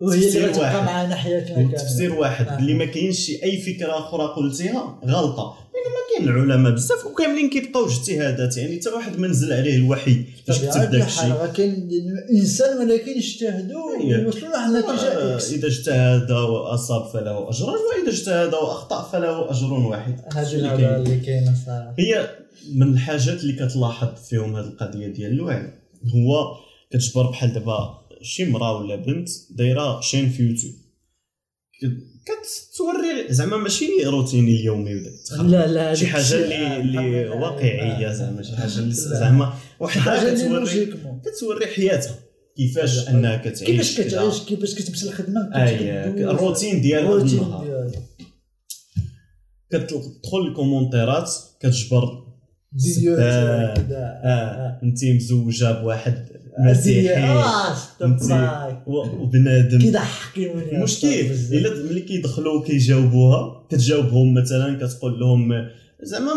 وهي 0.00 0.28
اللي 0.28 0.58
واحد. 0.58 0.76
معنا 0.86 1.16
حياتنا 1.16 1.54
كاملة 1.56 1.78
تفسير 1.78 2.14
واحد 2.14 2.48
آه. 2.48 2.58
اللي 2.58 2.74
ما 2.74 2.84
كاينش 2.84 3.30
أي 3.30 3.58
فكرة 3.62 3.98
أخرى 3.98 4.26
قلتيها 4.26 5.00
غلطة 5.04 5.56
كاين 6.24 6.34
العلماء 6.34 6.72
بزاف 6.72 7.06
وكاملين 7.06 7.50
كيبقاو 7.50 7.86
اجتهادات 7.86 8.56
يعني 8.56 8.80
حتى 8.80 8.88
واحد 8.88 9.18
ما 9.18 9.28
نزل 9.28 9.52
عليه 9.52 9.76
الوحي 9.76 10.24
باش 10.48 10.58
كتب 10.58 10.90
داك 10.90 11.06
الشيء 11.06 11.32
راه 11.32 11.46
كاين 11.46 11.90
انسان 12.30 12.78
ولكن 12.78 13.12
اجتهدوا. 13.12 13.96
ويوصلوا 13.96 14.48
لواحد 14.48 14.70
النتيجة 14.70 15.08
آه، 15.08 15.34
إكس 15.34 15.52
إذا 15.52 15.66
اجتهد 15.66 16.30
وأصاب 16.30 17.12
فله 17.12 17.48
اجران 17.48 17.74
وإذا 17.74 18.10
اجتهد 18.10 18.54
وأخطأ 18.54 19.02
فله 19.02 19.50
أجر 19.50 19.72
واحد. 19.72 20.20
هذه 20.34 20.54
اللي 20.54 21.16
كاينة 21.16 21.54
هي 21.98 22.30
من 22.74 22.92
الحاجات 22.92 23.40
اللي 23.40 23.52
كتلاحظ 23.52 24.08
فيهم 24.28 24.56
هذه 24.56 24.66
القضية 24.66 25.06
ديال 25.06 25.32
الوعي. 25.32 25.72
هو 26.14 26.56
كتجبر 26.90 27.30
بحال 27.30 27.52
دابا 27.52 28.02
شي 28.22 28.44
مرأة 28.44 28.78
ولا 28.78 28.96
بنت 28.96 29.28
دايرة 29.50 30.00
chaîne 30.00 30.30
في 30.30 30.42
يوتيوب 30.42 30.74
كتوري 32.24 33.26
زعما 33.28 33.56
ماشي 33.56 33.86
روتيني 34.04 34.60
اليومي. 34.60 34.94
لا 35.42 35.66
لا 35.66 35.94
شي 35.94 36.06
حاجة 36.06 36.34
اللي 36.34 36.54
آه، 36.54 36.76
اللي 36.80 37.26
آه، 37.26 37.34
واقعية 37.34 38.10
آه، 38.10 38.12
زعما 38.12 38.42
شي 38.42 38.56
حاجة 38.56 38.78
اللي. 38.78 38.94
زعما 38.94 39.54
وحده 39.80 40.32
اللي 40.32 40.86
كتوري 40.86 40.86
كتوري 41.24 41.66
حياتها 41.66 42.14
كيفاش. 42.56 43.08
أنها 43.08 43.36
كتعيش 43.36 43.96
كيفاش. 43.96 44.00
كتعيش 44.00 44.40
كيفاش 44.40 44.74
كتمشي 44.74 45.08
كدوز. 45.08 45.36
الروتين 46.18 46.80
ديال 46.80 47.20
النهار 47.20 47.90
كتدخل 49.70 50.38
les 50.48 50.64
commentaires 50.64 51.30
كتجبر 51.60 52.22
السبان. 52.76 53.74
كذا 53.74 54.20
آه 54.24 54.80
انت 54.82 55.04
مزوجة 55.04 55.80
بواحد 55.82 56.28
مسيحي 56.58 57.34
و- 58.86 58.98
وبنادم. 59.22 59.78
كيضحكوني 59.78 60.76
المشكل 60.76 61.08
إلا 61.52 61.74
ملي 61.90 62.00
كيدخلوا 62.00 62.62
كيجاوبوها 62.64 63.66
كتجاوبهم 63.70 64.34
مثلا 64.34 64.86
كتقول 64.86 65.20
لهم 65.20 65.68
زعما 66.02 66.32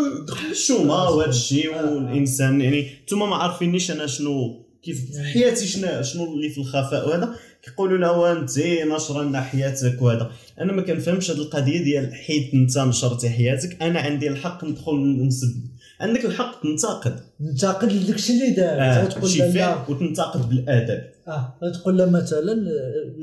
الشومة 0.50 0.94
وهذا 1.10 1.30
الشيء 1.30 1.74
آه. 1.74 1.94
والإنسان 1.94 2.60
يعني 2.60 2.86
نتوما 3.04 3.26
ما 3.26 3.36
عارفينيش 3.36 3.90
أنا 3.90 4.06
شنو 4.06 4.66
كيف 4.82 5.10
في 5.12 5.22
حياتي 5.22 5.66
شنو 5.66 6.02
شنو 6.02 6.34
اللي 6.34 6.48
في 6.50 6.58
الخفاء 6.58 7.08
وهذا. 7.08 7.34
كيقولوا 7.62 7.98
لها 7.98 8.32
انت 8.32 8.58
ناشره 8.88 9.22
لنا 9.22 9.40
حياتك 9.40 10.02
وهذا. 10.02 10.30
أنا 10.60 10.72
ما 10.72 10.82
كنفهمش 10.82 11.30
هذه 11.30 11.38
القضية 11.38 11.84
ديال 11.84 12.14
حيت 12.14 12.54
انت 12.54 12.78
نشرتي 12.78 13.30
حياتك 13.30 13.82
أنا 13.82 14.00
عندي 14.00 14.28
الحق 14.28 14.64
ندخل 14.64 15.26
نسب. 15.26 15.54
عندك 16.00 16.24
الحق 16.24 16.62
تنتقد. 16.62 17.20
ننتقد 17.40 18.06
داكشي 18.06 18.32
اللي 18.32 18.50
دار 18.50 18.80
آه 18.80 19.04
تقول 19.04 19.30
لا 19.38 19.50
فعل 19.50 19.78
وتنتقد 19.88 20.48
بالادب 20.48 21.02
آه 21.28 21.58
تقول 21.74 21.98
لها 21.98 22.06
مثلا 22.06 22.54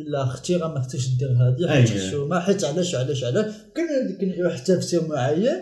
لا 0.08 0.24
أختي 0.24 0.56
راه 0.56 0.74
ما 0.74 0.82
خصكش 0.82 1.08
دير 1.08 1.30
هذه. 1.30 1.68
حيت 1.70 1.92
الشومه 1.92 2.40
حيت 2.40 2.63
علاش 2.63 2.96
علاش 2.96 3.24
علاش. 3.24 3.54
كاين 3.75 4.18
كاين 4.18 4.46
واحد 4.46 4.58
التفسير 4.58 5.08
معين. 5.08 5.62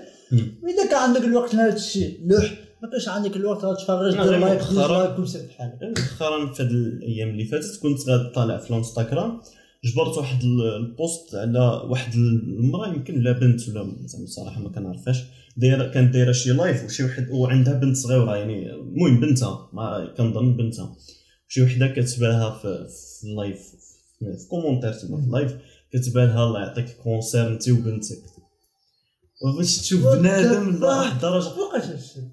إذا 0.69 0.85
كان 0.89 0.99
عندك 0.99 1.23
الوقت 1.23 1.53
لهذا 1.53 1.75
الشيء 1.75 2.19
لوح. 2.25 2.53
ما 2.83 2.89
كانش 2.89 3.07
عندك 3.07 3.35
الوقت 3.35 3.65
غتفرج 3.65 4.15
لا، 4.15 4.23
دير 4.23 4.37
like 4.39 4.61
دير 4.61 4.87
like 4.97 5.19
وسير 5.19 5.41
بحالك 5.47 5.79
مؤخرا 5.83 6.53
في 6.53 6.63
هاد 6.63 6.71
الأيام 6.71 7.29
اللي 7.29 7.45
فاتت 7.45 7.79
كنت 7.81 8.09
غطالع 8.09 8.57
في 8.57 8.69
الانستغرام 8.71 9.41
جبرت 9.83 10.17
واحد 10.17 10.43
ال- 10.43 10.75
ال 10.75 10.87
post 10.87 11.35
على 11.35 11.59
واحد 11.89 12.13
المرأة 12.15 12.87
يمكن 12.87 13.19
لا 13.21 13.31
بنت 13.31 13.69
ولا 13.69 13.95
زعما 14.05 14.23
الصراحه 14.23 14.61
ما 14.61 14.69
كنعرفش 14.69 15.23
دايره 15.57 15.87
كانت 15.87 16.13
دايرة 16.13 16.31
شي 16.31 16.49
live 16.51 16.85
وشي 16.85 17.03
واحد 17.03 17.27
وعندها 17.31 17.73
بنت 17.73 17.97
صغيرة 17.97 18.35
يعني 18.35 18.73
المهم 18.73 19.19
بنتها 19.19 19.69
ما 19.73 20.13
كنظن 20.17 20.57
بنتها. 20.57 20.95
شي 21.47 21.63
وحدة 21.63 21.87
كتبها 21.87 22.29
لها 22.29 22.49
في, 22.59 22.87
في 23.19 23.27
ال 23.27 23.34
live 23.34 23.59
في, 24.19 24.47
commentaire 24.49 24.93
تما 24.93 25.17
في 25.21 25.23
ال 25.27 25.33
live 25.33 25.55
كتبها 25.93 26.25
لها 26.25 26.43
الله 26.43 26.59
يعطيك 26.59 26.97
cancer 27.03 27.47
انت 27.47 27.69
وبنتك 27.69 28.21
وفاش 29.41 29.77
تشوف 29.77 30.07
بنادم 30.07 30.77
لواحد 30.77 31.11
الدرجه 31.11 31.49
فوقاش 31.49 31.83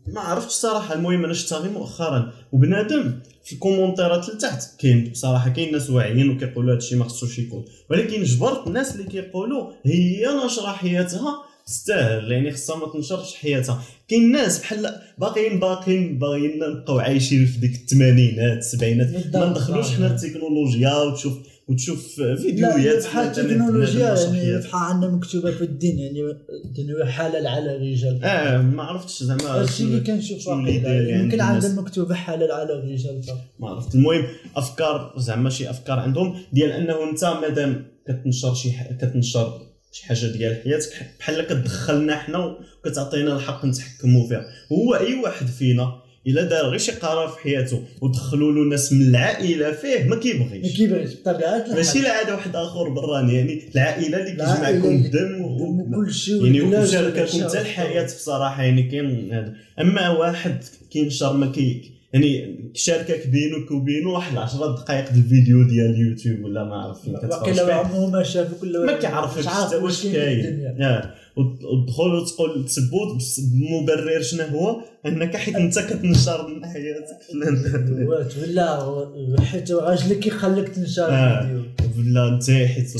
ما 0.06 0.20
عرفتش 0.20 0.52
صراحة. 0.52 0.94
المهم 0.94 1.24
أنا 1.24 1.34
شفتها 1.34 1.58
غير 1.58 1.70
مؤخرا. 1.70 2.32
وبنادم 2.52 3.14
في 3.44 3.52
les 3.52 3.68
commentaires 3.68 4.28
لتحت 4.28 4.80
كاين 4.80 5.10
بصراحه 5.10 5.48
كاين 5.50 5.72
ناس 5.72 5.90
واعيين 5.90 6.30
وكيقولوا 6.30 6.74
هادشي 6.74 6.96
ما 6.96 7.04
خصوش 7.04 7.38
يكون. 7.38 7.64
ولكن 7.90 8.22
جبرت 8.22 8.66
الناس 8.66 8.92
اللي 8.92 9.04
كيقولوا 9.04 9.72
هي 9.84 10.26
ناشره 10.26 10.72
حياتها 10.72 11.42
تستاهل 11.68 12.32
يعني 12.32 12.52
خصها 12.52 12.76
ما 12.76 12.92
تنشرش 12.92 13.34
حياتها 13.34 13.82
كاين 14.08 14.32
ناس 14.32 14.58
بحال 14.60 14.92
باقيين 15.18 15.60
باقيين 15.60 16.18
باغيين 16.18 16.58
نبقاو 16.58 16.98
عايشين 16.98 17.46
في 17.46 17.58
ديك 17.58 17.74
الثمانينات 17.74 18.58
السبعينات 18.58 19.36
ما. 19.36 19.50
ندخلوش 19.50 19.90
حنا 19.90 20.06
التكنولوجيا 20.06 20.94
وتشوف 20.94 21.38
وتشوف 21.68 22.20
فيديوهات 22.20 23.04
بحال 23.04 23.26
التكنولوجيا 23.26 24.14
يعني. 24.14 24.58
بحال 24.58 24.80
عندنا 24.80 25.10
مكتوبة 25.10 25.50
في 25.50 25.64
الدين 25.64 25.98
يعني 25.98 26.20
الدين 26.64 27.04
حلال 27.06 27.46
على 27.46 27.76
الرجال 27.76 28.24
آه 28.24 28.62
ما 28.62 28.82
عرفتش 28.82 29.22
زعما 29.22 29.42
هادشي 29.42 29.82
اللي 29.82 30.00
كنشوف 30.00 30.46
يعني 30.46 31.12
يمكن. 31.12 31.40
عندنا 31.40 31.80
مكتوبة 31.80 32.14
حلال 32.14 32.52
على 32.52 32.72
الرجال. 32.72 33.22
ما 33.60 33.68
عرفت 33.68 33.94
المهم 33.94 34.24
أفكار 34.56 35.14
زعما 35.16 35.50
شي 35.50 35.70
أفكار 35.70 35.98
عندهم 35.98 36.34
ديال 36.52 36.70
أنه 36.70 37.10
أنت 37.10 37.24
مادام 37.24 37.84
كتنشر 38.08 38.54
شي. 38.54 38.70
كتنشر 39.00 39.60
شي 39.98 40.06
حاجة 40.06 40.26
ديال 40.26 40.56
حياتك 40.64 40.90
بحال 41.20 41.42
كتدخلنا 41.46 42.16
حنا 42.16 42.56
وكتعطينا 42.84 43.36
الحق 43.36 43.64
نتحكموا 43.64 44.28
فيها. 44.28 44.46
هو 44.72 44.94
أي 44.94 45.14
واحد 45.14 45.46
فينا 45.46 46.02
إلا 46.26 46.42
دار 46.42 46.66
غير 46.66 46.78
شي 46.78 46.92
قرار 46.92 47.28
في 47.28 47.38
حياته 47.38 47.82
ودخلوا 48.00 48.52
له 48.52 48.70
ناس 48.70 48.92
من 48.92 49.02
العائلة 49.08 49.72
فيه 49.72 49.98
ما 50.02 50.08
ما 50.08 50.16
كيبغيش 50.16 50.76
كيبغيش 50.76 51.10
بطبيعة 51.14 51.56
الحال. 51.56 51.74
ماشي 51.76 51.98
العاده 52.00 52.34
واحد 52.34 52.56
آخر 52.56 52.88
براني 52.88 53.34
يعني 53.34 53.62
العائلة 53.74 54.18
اللي 54.18 54.30
اللي- 54.32 54.88
الدم. 55.06 55.40
وكل 55.40 56.12
شيء 56.12 56.44
يعني 56.46 56.60
وشارككم 56.60 57.18
والأشياء 57.20 57.48
حتى 57.48 57.60
الحياة 57.60 58.04
بصراحة 58.04 58.62
يعني 58.62 58.82
كاين 58.82 59.32
هذا. 59.32 59.54
أما 59.80 60.08
واحد 60.10 60.64
كينشر 60.90 61.32
ما 61.32 61.46
كي 61.52 61.90
يعني 62.12 62.70
شاركك 62.74 63.26
بينك 63.28 63.70
وبينه 63.70 64.10
واحد 64.10 64.36
10 64.36 64.66
دقائق 64.74 65.10
ديال 65.12 65.24
الفيديو 65.24 65.62
ديال 65.62 65.90
اليوتيوب 65.90 66.44
ولا 66.44 66.64
ما 66.64 66.74
عرف 66.74 67.02
فين 67.02 67.16
كتفرج 67.16 67.52
فيه 67.52 67.72
عمره 67.72 68.06
ما 68.10 68.22
شافك 68.22 68.62
ولا 68.62 68.86
ما 68.86 68.92
كيعرفش 68.98 69.46
حتى 69.46 69.76
واش 69.76 70.06
كاين. 70.06 70.82
آه. 70.82 71.14
وتدخل 71.36 72.14
وتقول 72.14 72.64
تسب 72.66 73.16
وتسب 73.16 73.40
بمبرر 73.40 74.22
شنو 74.22 74.42
هو؟ 74.44 74.80
أنك 75.06 75.36
حيت 75.36 75.54
أنت 75.56 75.78
كتنشر 75.78 76.48
من 76.48 76.66
حياتك. 76.66 77.22
في 77.26 77.32
الانترنت 77.32 77.90
ولا 77.90 79.40
حيت 79.40 79.70
راجلك 79.70 80.26
يخليك 80.26 80.68
تنشر 80.68 81.08
آه. 81.08 81.40
الفيديو. 81.42 81.64
ولا 81.98 82.28
أنت 82.28 82.50
حيت 82.50 82.92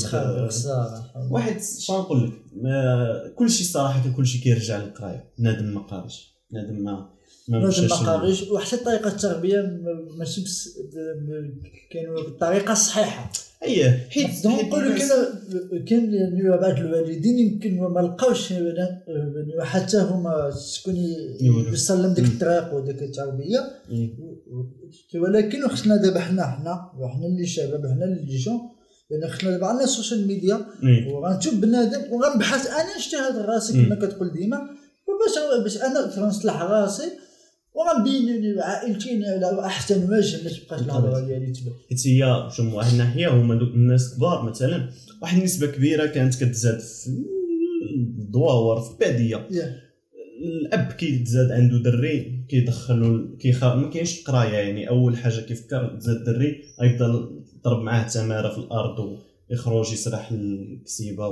واحد 1.31 1.57
شنو 1.79 1.97
نقول 1.99 2.27
لك؟ 2.27 2.33
ما- 2.61 3.31
كلشي 3.35 3.61
الصراحه 3.63 4.09
كلشي 4.17 4.37
كيرجع 4.39 4.77
للقراية. 4.77 5.23
بنادم 5.39 5.65
ما 5.65 5.79
قاريش 5.81 6.35
بنادم 6.51 6.83
ما 6.83 6.91
ما 6.91 7.09
لازم 7.49 7.87
قاريش 7.87 8.43
وحتى 8.43 8.77
طريقه 8.77 9.07
التربيه 9.07 9.79
ماشي 10.17 10.43
بس 10.43 10.79
كانوا 11.91 12.23
بالطريقة 12.23 12.71
الصحيحة 12.71 13.31
اييه 13.63 14.07
حيت 14.11 14.47
نقولوا 14.47 14.87
الناس- 14.91 15.11
كاين 15.71 15.85
كاين 15.85 16.13
يعني 16.13 16.49
بعض 16.61 16.77
الوالدين 16.77 17.39
يمكن 17.39 17.77
ما 17.79 17.99
لقاوش 17.99 18.53
حتى 19.59 19.97
هما 19.97 20.51
شكون. 20.73 20.95
يسلم 21.73 22.13
ديك. 22.13 22.25
الطريق 22.25 22.73
وديك 22.73 23.03
التربيه. 23.03 23.59
ولكن 25.15 25.67
خصنا 25.67 25.95
دابا 25.95 26.19
حنا 26.19 26.43
حنا 26.43 26.91
وحنا 26.99 27.25
اللي 27.27 27.45
شباب 27.45 27.81
حنا 27.87 28.05
اللي 28.05 28.35
جون 28.37 28.59
يعني 29.11 29.27
خصنا 29.33 29.51
دابا 29.51 29.65
عندنا 29.67 29.83
ال 29.83 29.89
social 29.89 30.27
media. 30.27 30.65
وغنشوف 31.13 31.53
بنادم 31.55 32.13
وغنبحث 32.13 32.67
أنا 32.67 32.97
نجتهد 32.97 33.45
راسي. 33.45 33.85
كما 33.85 33.95
كتقول 33.95 34.31
ديما 34.31 34.57
وباش 35.07 35.63
باش 35.63 35.77
أنا 35.81 36.27
نصلح 36.27 36.61
راسي 36.61 37.03
وغنبين 37.79 38.59
عائلتي 38.59 39.25
على 39.25 39.65
أحسن 39.65 40.03
وجه 40.03 40.43
باش 40.43 40.59
تبقاش 40.59 40.81
الهضره 40.81 41.19
ديالي 41.25 41.51
تبان 41.51 41.73
حيت 41.89 42.07
هي 42.07 42.49
من 42.59 42.73
واحد 42.73 42.91
الناحية 42.91 43.27
هما 43.27 43.55
دوك 43.55 43.73
الناس 43.73 44.15
كبار 44.15 44.49
مثلا. 44.49 44.89
واحد 45.21 45.37
النسبة 45.37 45.67
كبيرة 45.67 46.05
كانت 46.05 46.43
كتزاد 46.43 46.79
في 46.79 47.09
الدواور 47.95 48.81
في 48.81 48.91
البادية. 48.91 49.47
الأب 50.45 50.91
كيتزاد 50.91 51.51
عنده 51.51 51.77
دري 51.77 52.45
كيدخلوا 52.49 53.37
كيخ... 53.39 53.63
ما 53.63 53.89
كاينش 53.89 54.19
القرايه 54.19 54.53
يعني. 54.53 54.89
أول 54.89 55.17
حاجة 55.17 55.39
كيفكر 55.41 55.97
تزاد 55.99 56.23
دري 56.23 56.61
غيبدا 56.81 57.05
يضرب 57.05 57.81
معاه 57.83 58.07
تمارة 58.07 58.49
في 58.53 58.57
الأرض 58.57 59.19
ويخرج 59.51 59.93
يسرح 59.93 60.31
الكسيبه 60.31 61.27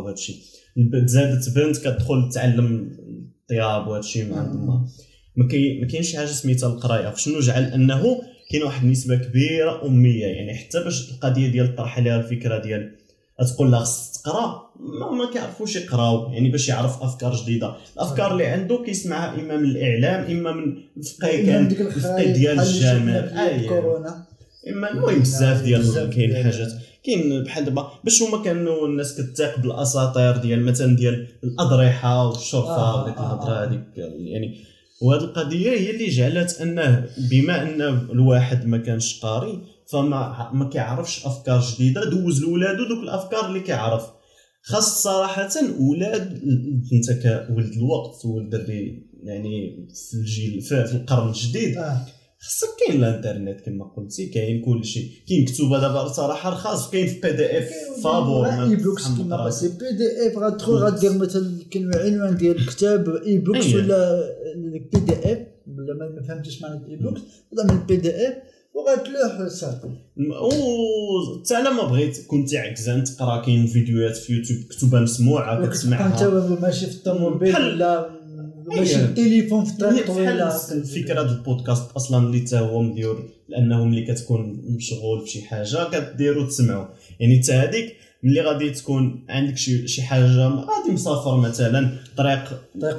الب- 0.77 1.05
تزادت 1.05 1.49
بنت 1.55 1.77
كتدخل 1.77 2.29
تعلم 2.33 2.91
الطياب 3.41 3.87
وهذا 3.87 3.99
الشيء 3.99 4.31
مع 4.31 4.37
عندها 4.39 4.85
ما 5.37 5.47
كاين 5.47 5.81
ما 5.81 5.87
كاينش 5.87 6.15
حاجة 6.15 6.25
سميتها 6.25 6.69
القراية 6.69 7.09
فشنو 7.09 7.39
جعل 7.39 7.63
أنه 7.63 8.21
كاين 8.51 8.63
واحد 8.63 8.83
النسبة 8.83 9.15
كبيرة 9.15 9.85
أمية 9.85 10.25
يعني 10.25 10.55
حتى 10.55 10.83
باش 10.83 11.11
القضية 11.11 11.47
ديال 11.47 11.75
طرح 11.75 11.97
عليها 11.97 12.17
الفكرة 12.17 12.57
ديال 12.57 12.91
تقول 13.45 13.71
لها 13.71 13.79
خصك 13.79 14.21
تقرا 14.21 14.69
ما, 14.79 15.11
ما 15.11 15.31
كيعرفوش 15.31 15.75
يقراو 15.75 16.31
يعني 16.31 16.49
باش 16.49 16.69
يعرف 16.69 17.03
أفكار 17.03 17.35
جديدة 17.35 17.75
الأفكار 17.95 18.31
اللي 18.31 18.45
عنده 18.45 18.83
كيسمعها 18.85 19.39
إما 19.39 19.57
من 19.57 19.65
الإعلام 19.65 20.31
إما 20.31 20.51
من 20.51 20.77
الفقه 20.97 21.27
كان 21.45 21.71
الخرايط 21.81 22.37
ديال 22.37 22.59
الجامع 22.59 23.21
في 23.21 23.39
أي. 23.39 23.67
كورونا 23.67 24.25
إما 24.69 24.91
المهم 24.91 25.19
بزاف 25.19 25.63
ديال 25.63 26.09
كاين 26.09 26.43
حاجات 26.43 26.71
كاين 27.03 27.43
بحال 27.43 27.65
دابا 27.65 27.91
باش 28.03 28.21
هما 28.21 28.43
كانوا 28.43 28.87
الناس 28.87 29.21
كتثق 29.21 29.59
بالأساطير 29.59 30.37
ديال 30.37 30.65
مثلا 30.65 30.95
ديال 30.95 31.27
الأضرحة 31.43 32.27
والشرفه 32.27 32.75
آه، 32.75 33.03
وديك 33.03 33.17
آه، 33.17 33.19
الهضرة 33.19 33.53
آه. 33.53 33.65
هذيك 33.65 33.83
يعني 34.17 34.57
وهذه 35.01 35.23
القضية 35.23 35.69
هي 35.71 35.89
اللي 35.89 36.07
جعلت 36.07 36.61
أنه 36.61 37.05
بما 37.31 37.61
أن 37.61 37.81
الواحد 38.11 38.65
ما 38.65 38.77
كانش 38.77 39.19
قاري 39.19 39.61
فما 39.91 40.51
ما 40.53 40.69
كيعرفش 40.69 41.25
أفكار 41.25 41.61
جديدة 41.61 42.09
دوز 42.09 42.43
لولادو 42.43 42.87
دوك 42.87 43.03
الأفكار 43.03 43.47
اللي 43.47 43.59
كيعرف. 43.59 44.03
خاص 44.61 45.03
صراحة 45.03 45.49
أولاد 45.79 46.41
أنت 46.93 47.11
كولد 47.11 47.73
الوقت 47.73 48.25
ولد 48.25 48.55
الغي 48.55 49.07
يعني 49.23 49.87
في 50.09 50.17
الجيل 50.17 50.61
في 50.61 50.95
القرن 50.95 51.27
الجديد. 51.27 51.77
آه. 51.77 52.05
خاصك 52.39 52.67
كاين 52.79 53.03
الإنترنت 53.03 53.61
كما 53.61 53.85
قلتي 53.85 54.25
كاين 54.25 54.61
كل 54.65 54.85
شيء. 54.85 55.11
كاين 55.29 55.45
كتوبة 55.45 55.79
دابا 55.79 56.07
صراحة 56.07 56.49
رخاص 56.49 56.89
كاين 56.89 57.07
في 57.07 57.19
PDF 57.19 57.69
فابور 58.03 58.45
e-books 58.45 59.07
قلتي 59.07 59.67
PDF 59.67 60.37
غتدخل 60.37 60.73
غدير 60.73 61.13
مثلا 61.13 61.59
كاين 61.71 61.91
عنوان 61.95 62.35
ديال 62.35 62.55
الكتاب 62.55 63.09
e-books 63.09 63.65
أيه. 63.65 63.75
ولا 63.75 64.29
PDF 64.93 65.37
ولا 65.67 65.93
ما 65.93 66.23
فهمتش 66.27 66.61
معنى 66.61 66.77
ال 66.77 66.95
e-books 66.95 67.21
ولا 67.51 67.63
من 67.63 67.79
ال 67.79 67.95
PDF 67.95 68.33
وغتلوح 68.73 69.47
صافي 69.47 69.87
و 69.87 70.49
حتى 71.43 71.57
الا 71.57 71.69
ما 71.69 71.83
بغيت 71.83 72.27
كنتي 72.27 72.57
عكزان 72.57 73.03
تقرا 73.03 73.41
كاين 73.41 73.67
فيديوهات 73.67 74.15
في 74.15 74.33
يوتيوب 74.33 74.59
كتبه 74.63 74.99
مسموعة 74.99 75.57
أنت 75.57 75.69
كتسمعها 75.69 76.59
ماشي 76.61 76.85
في 76.85 76.95
الطوموبيل 76.95 77.55
ولا 77.55 78.09
ماشي 78.67 78.95
أيه. 78.95 79.05
التليفون 79.05 79.65
في 79.65 79.71
الطريق 79.71 80.11
بحال 80.11 80.17
ولا 80.17 80.49
فكره 80.83 81.21
هذا 81.21 81.31
البودكاست 81.31 81.91
أصلا 81.91 82.27
اللي 82.27 82.39
تا 82.39 82.59
هو 82.59 82.81
مديور 82.81 83.29
لأنه 83.49 83.85
ملي 83.85 84.05
كتكون 84.05 84.63
مشغول 84.75 85.21
في 85.21 85.29
شي 85.29 85.41
حاجة 85.41 85.89
كديروا 85.89 86.47
تسمعوا 86.47 86.87
يعني 87.19 87.41
حتى 87.43 87.53
هذيك 87.53 87.95
ملي 88.23 88.41
غادي 88.41 88.69
تكون 88.69 89.25
عندك 89.29 89.57
شي 89.57 89.87
شي 89.87 90.01
حاجة 90.01 90.47
غادي 90.47 90.91
مسافر 90.91 91.37
مثلا 91.37 91.89
طريق 92.17 92.43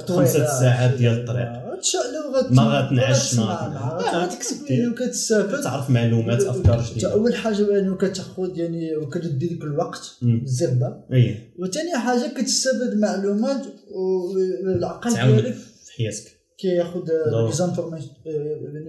خمسة 0.07 0.59
ساعات 0.59 0.97
ديال 0.97 1.19
الطريق. 1.19 1.69
تشعلو 1.81 2.51
ما 2.51 2.63
غتنعش 2.63 3.35
ما 3.35 3.43
غتنعش. 3.43 4.15
غتكسب 4.15 4.55
يعني 4.69 4.87
وكتستافد 4.87 5.61
تعرف 5.61 5.89
معلومات 5.89 6.41
أفكار 6.41 6.83
جديدة. 6.91 7.13
أول 7.13 7.35
حاجة 7.35 7.67
يعني 7.67 7.95
كتأخذ 7.95 8.57
يعني 8.57 8.95
وكتدي 8.95 9.47
ديك 9.47 9.63
الوقت. 9.63 10.17
الزربة. 10.23 11.03
اي 11.13 11.51
وثاني 11.59 11.97
حاجة 11.97 12.33
كتستافد 12.37 12.97
معلومات 12.97 13.61
والعقل 13.91 15.13
ديالك 15.13 15.53
في 15.85 15.93
حياتك. 15.97 16.39
كياخذ. 16.57 16.99
les 17.45 17.51
informations 17.51 18.13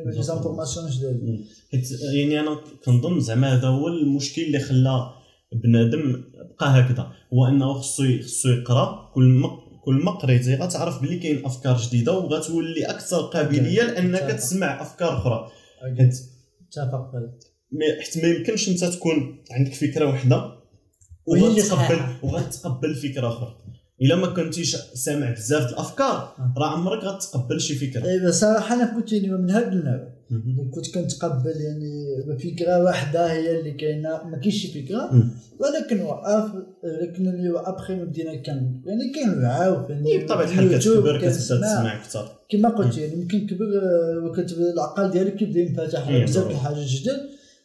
les 0.06 0.22
informations 0.22 0.90
جداد. 0.90 1.20
حيت 1.70 1.88
يعني 2.14 2.40
أنا 2.40 2.60
كنظن 2.84 3.20
زعما 3.20 3.54
هذا 3.54 3.68
هو 3.68 3.88
المشكل 3.88 4.42
اللي 4.42 4.58
خلى 4.58 5.10
بنادم 5.52 6.24
بقى 6.60 6.80
هكذا. 6.80 7.12
هو 7.34 7.46
أنه 7.48 7.72
خصو 7.72 8.04
خصو 8.22 8.48
يقرأ. 8.48 9.10
كل 9.14 9.22
ما 9.24 9.48
كل 9.84 9.94
ما 9.94 10.10
قريتي 10.10 10.54
غتعرف 10.56 11.02
بلي 11.02 11.18
كاين 11.18 11.44
أفكار 11.46 11.76
جديدة 11.76 12.12
وغتولي 12.12 12.84
أكثر 12.84 13.16
قابلية 13.20 13.82
لأنك. 13.82 14.20
تسمع 14.20 14.82
أفكار 14.82 15.16
أخرى. 15.18 15.48
اتفق. 16.68 17.10
ما- 17.72 18.02
حيت 18.02 18.24
ما 18.24 18.30
يمكنش 18.30 18.68
أنت 18.68 18.84
تكون 18.84 19.42
عندك 19.50 19.74
فكرة 19.74 20.04
واحدة 20.06 20.52
وغتقبل. 21.26 22.00
وغتقبل 22.22 22.94
فكرة 22.94 23.28
أخرى. 23.28 23.56
إلا 24.02 24.16
ما 24.16 24.26
كنتيش 24.26 24.76
سامع 24.76 25.30
بزاف 25.30 25.62
د 25.62 25.68
الأفكار 25.72 26.16
آه. 26.38 26.54
راه 26.58 26.66
عمرك 26.66 27.04
غتقبل 27.04 27.60
شي 27.60 27.74
فكرة. 27.74 28.06
اي 28.08 28.32
صراحة 28.32 28.74
أنا 28.74 28.94
كنت 29.00 29.14
من 29.14 29.50
هذا 29.50 29.68
النوع 29.72 30.19
كنت 30.74 30.94
كنتقبل 30.94 31.54
يعني 31.60 32.04
فكرة 32.38 32.84
واحدة 32.84 33.32
هي 33.32 33.58
اللي 33.60 33.72
كاينة. 33.72 34.08
ما 34.28 34.38
كاينش 34.38 34.54
شي 34.56 34.82
فكرة. 34.82 35.10
ولكن 35.60 36.02
وقف 36.02 36.50
ولكن 36.84 37.28
اللي 37.28 37.52
ابخي 37.66 37.94
بدينا 38.04 38.34
كان 38.34 38.82
يعني 38.86 39.12
كنوعاو 39.34 39.88
فهمني 39.88 40.10
إيه، 40.12 40.26
بطبيعة 40.26 40.44
الحال 40.44 40.78
كتكبر 40.78 41.18
كتبدا. 41.18 41.30
تسمع 41.30 41.96
أكثر. 41.96 42.28
كما 42.50 42.68
قلت 42.68 42.98
يعني 42.98 43.12
يمكن 43.12 43.46
كبر 43.46 43.64
آه، 43.82 44.72
العقل 44.74 45.10
ديالك 45.10 45.36
كيبدأ 45.36 45.60
ينفتح 45.60 46.06
على 46.06 46.16
إيه، 46.16 46.24
بزاف. 46.24 46.50
الحاجات 46.50 46.86
جدد 46.86 47.20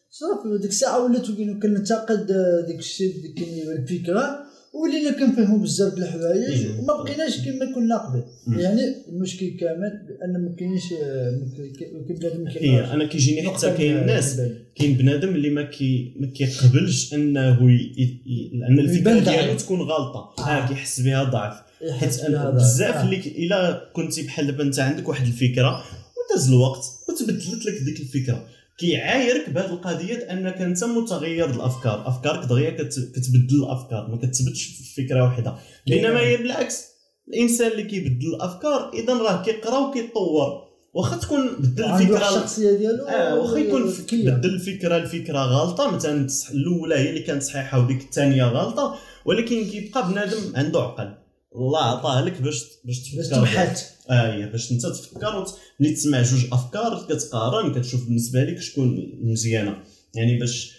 صافي 0.09 0.57
ديك 0.61 0.69
الساعة 0.71 1.05
ولات 1.05 1.25
كن- 1.31 1.59
كنتقد 1.59 2.31
آه، 2.31 2.65
ديك 2.67 2.79
الشيء 2.79 3.13
ديك 3.21 3.47
الفكرة 3.79 4.44
ولينا 4.83 5.11
كنفهموا 5.19 5.59
بزاف 5.59 5.93
د 5.93 5.97
الحوايج 5.97 6.43
إيه. 6.43 6.79
وما 6.79 6.93
بقيناش 7.03 7.45
كما 7.45 7.65
كنا 7.75 7.97
قبل. 7.97 8.23
يعني 8.61 8.81
المشكل 9.09 9.47
كامل 9.59 9.91
بأن 10.07 10.45
ما 10.45 10.55
كاينش 10.59 10.83
آه، 11.03 11.41
كاين- 11.79 12.05
بنادم 12.19 12.43
ما 12.43 12.49
كيقراش. 12.51 12.89
أنا 12.91 13.05
كيجيني 13.05 13.49
حتى 13.49 13.71
كاين 13.77 14.05
ناس. 14.05 14.41
كاين 14.75 14.97
بنادم 14.97 15.29
اللي 15.35 15.49
ما 15.49 15.63
كي 15.63 16.13
ما 16.19 16.27
كيقبلش 16.27 17.13
أنه 17.13 17.71
ي... 17.71 18.19
لأن 18.53 18.79
الفكرة 18.79 19.19
ديالو. 19.19 19.57
تكون 19.57 19.79
غلطة 19.81 20.33
آه. 20.39 20.41
آه 20.41 20.67
كيحس 20.67 21.01
بها 21.01 21.23
ضعف 21.23 21.55
حيت 21.91 22.21
بزاف 22.31 22.95
آه. 22.95 23.03
اللي 23.03 23.17
إلا 23.17 23.89
كنتي 23.93 24.21
بحال 24.23 24.47
دابا 24.47 24.63
أنت 24.63 24.79
عندك 24.79 25.09
واحد 25.09 25.25
الفكرة 25.27 25.83
وداز 26.17 26.47
الوقت 26.49 26.83
وتبدلت 27.09 27.65
لك 27.65 27.81
ديك 27.85 27.99
الفكرة 27.99 28.47
كيعايرك 28.77 29.49
بهذه 29.49 29.65
القضية 29.73 30.15
أنك 30.15 30.61
أنت 30.61 30.83
متغير 30.83 31.49
الأفكار. 31.49 32.07
أفكارك 32.07 32.45
دغيا 32.45 32.69
كت... 32.69 32.93
كتبدل 33.15 33.63
الأفكار 33.63 34.07
ما 34.11 34.17
كتثبتش 34.17 34.63
في 34.63 35.03
فكرة 35.03 35.23
واحدة. 35.23 35.55
بينما 35.87 36.19
هي 36.19 36.37
بالعكس 36.37 36.83
الإنسان 37.27 37.71
اللي 37.71 37.83
كيبدل 37.83 38.27
الأفكار 38.35 38.91
إذا 38.93 39.13
راه 39.13 39.43
كيقرأ 39.43 39.77
وكيطور 39.77 40.65
واخا 40.93 41.17
تكون 41.17 41.47
بدل 41.59 41.83
الفكرة 41.83 42.17
الشخصية 42.29 42.71
ديالو 42.77 43.05
آه 43.05 43.39
واخا 43.39 43.57
يكون. 43.57 43.93
بدل 44.13 44.49
الفكرة 44.49 44.97
الفكرة 44.97 45.39
غلطة 45.39 45.91
مثلا 45.91 46.27
الأولى 46.51 46.95
هي 46.95 47.09
اللي 47.09 47.19
كانت 47.21 47.43
صحيحة 47.43 47.79
وديك 47.79 48.01
الثانية 48.01 48.43
غلطة 48.43 48.95
ولكن 49.25 49.65
كيبقى 49.65 50.07
بنادم 50.11 50.55
عنده 50.55 50.81
عقل. 50.81 51.13
الله 51.55 51.79
عطاه 51.79 52.21
لك 52.21 52.41
باش 52.41 52.63
باش 52.85 53.15
باش 53.15 53.27
تفكر. 53.27 53.39
تبحث. 53.41 53.83
آه 54.09 54.33
هي 54.33 54.47
باش 54.47 54.71
انت 54.71 54.85
تفكر. 54.85 55.45
ملي 55.79 55.93
تسمع 55.93 56.21
جوج 56.21 56.45
أفكار 56.51 57.05
كتقارن 57.09 57.73
كتشوف 57.73 58.05
بالنسبة 58.05 58.43
لك 58.43 58.59
شكون 58.61 59.13
مزيانة. 59.21 59.77
يعني 60.15 60.39
باش 60.39 60.75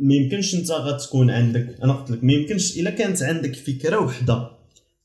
ما 0.00 0.14
يمكنش 0.14 0.54
انت 0.54 0.70
غتكون 0.70 1.30
عندك 1.30 1.76
أنا 1.82 1.92
قلت 1.92 2.10
لك 2.10 2.24
ما 2.24 2.32
يمكنش 2.32 2.78
إلا 2.78 2.90
كانت 2.90 3.22
عندك 3.22 3.56
فكرة 3.56 3.98
وحدة. 3.98 4.50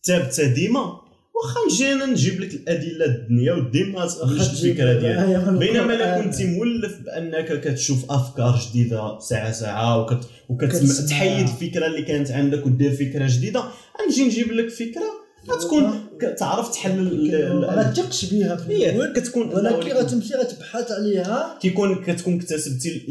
ثابته 0.04 0.54
ديما 0.54 1.02
واخا 1.44 1.60
نجي 1.72 1.94
أنا 1.94 2.06
نجيب 2.06 2.42
لك 2.42 2.54
الأدلة 2.54 3.06
الدنيا 3.06 3.54
وديما 3.54 4.00
ما 4.00 4.06
تقبلش 4.08 4.50
الفكرة 4.52 4.94
ديالك. 5.00 5.50
بينما 5.50 5.94
إلا 5.94 6.22
كنت 6.22 6.42
مولف 6.42 7.00
بأنك 7.06 7.60
كتشوف 7.62 8.12
أفكار 8.12 8.60
جديدة 8.70 9.20
ساعة 9.20 9.52
ساعة 9.52 10.02
وكت. 10.02 10.28
وكتحيد 10.50 11.48
الفكرة 11.48 11.86
اللي 11.88 12.02
كانت 12.02 12.32
عندك 12.32 12.66
ودير 12.66 12.92
فكرة 12.92 13.28
جديدة 13.30 13.64
غنجي 14.02 14.24
نجيب 14.26 14.52
لك 14.52 14.70
فكرة 14.70 15.24
غتكون 15.52 15.84
ك- 16.22 16.36
تعرف 16.40 16.72
تحل 16.74 17.00
ال- 17.00 17.36
ال- 17.36 17.62
ما 17.62 17.68
غاتثقش 17.68 18.26
بها 18.34 18.56
في 18.56 18.76
الأول. 18.76 19.14
كتكون 19.14 19.48
ولكن 19.50 19.92
غتمشي 19.98 20.34
غتبحث 20.34 20.92
عليها. 20.92 21.58
كيكون 21.62 21.96
كتكون 22.04 22.34
اكتسبتي 22.36 23.02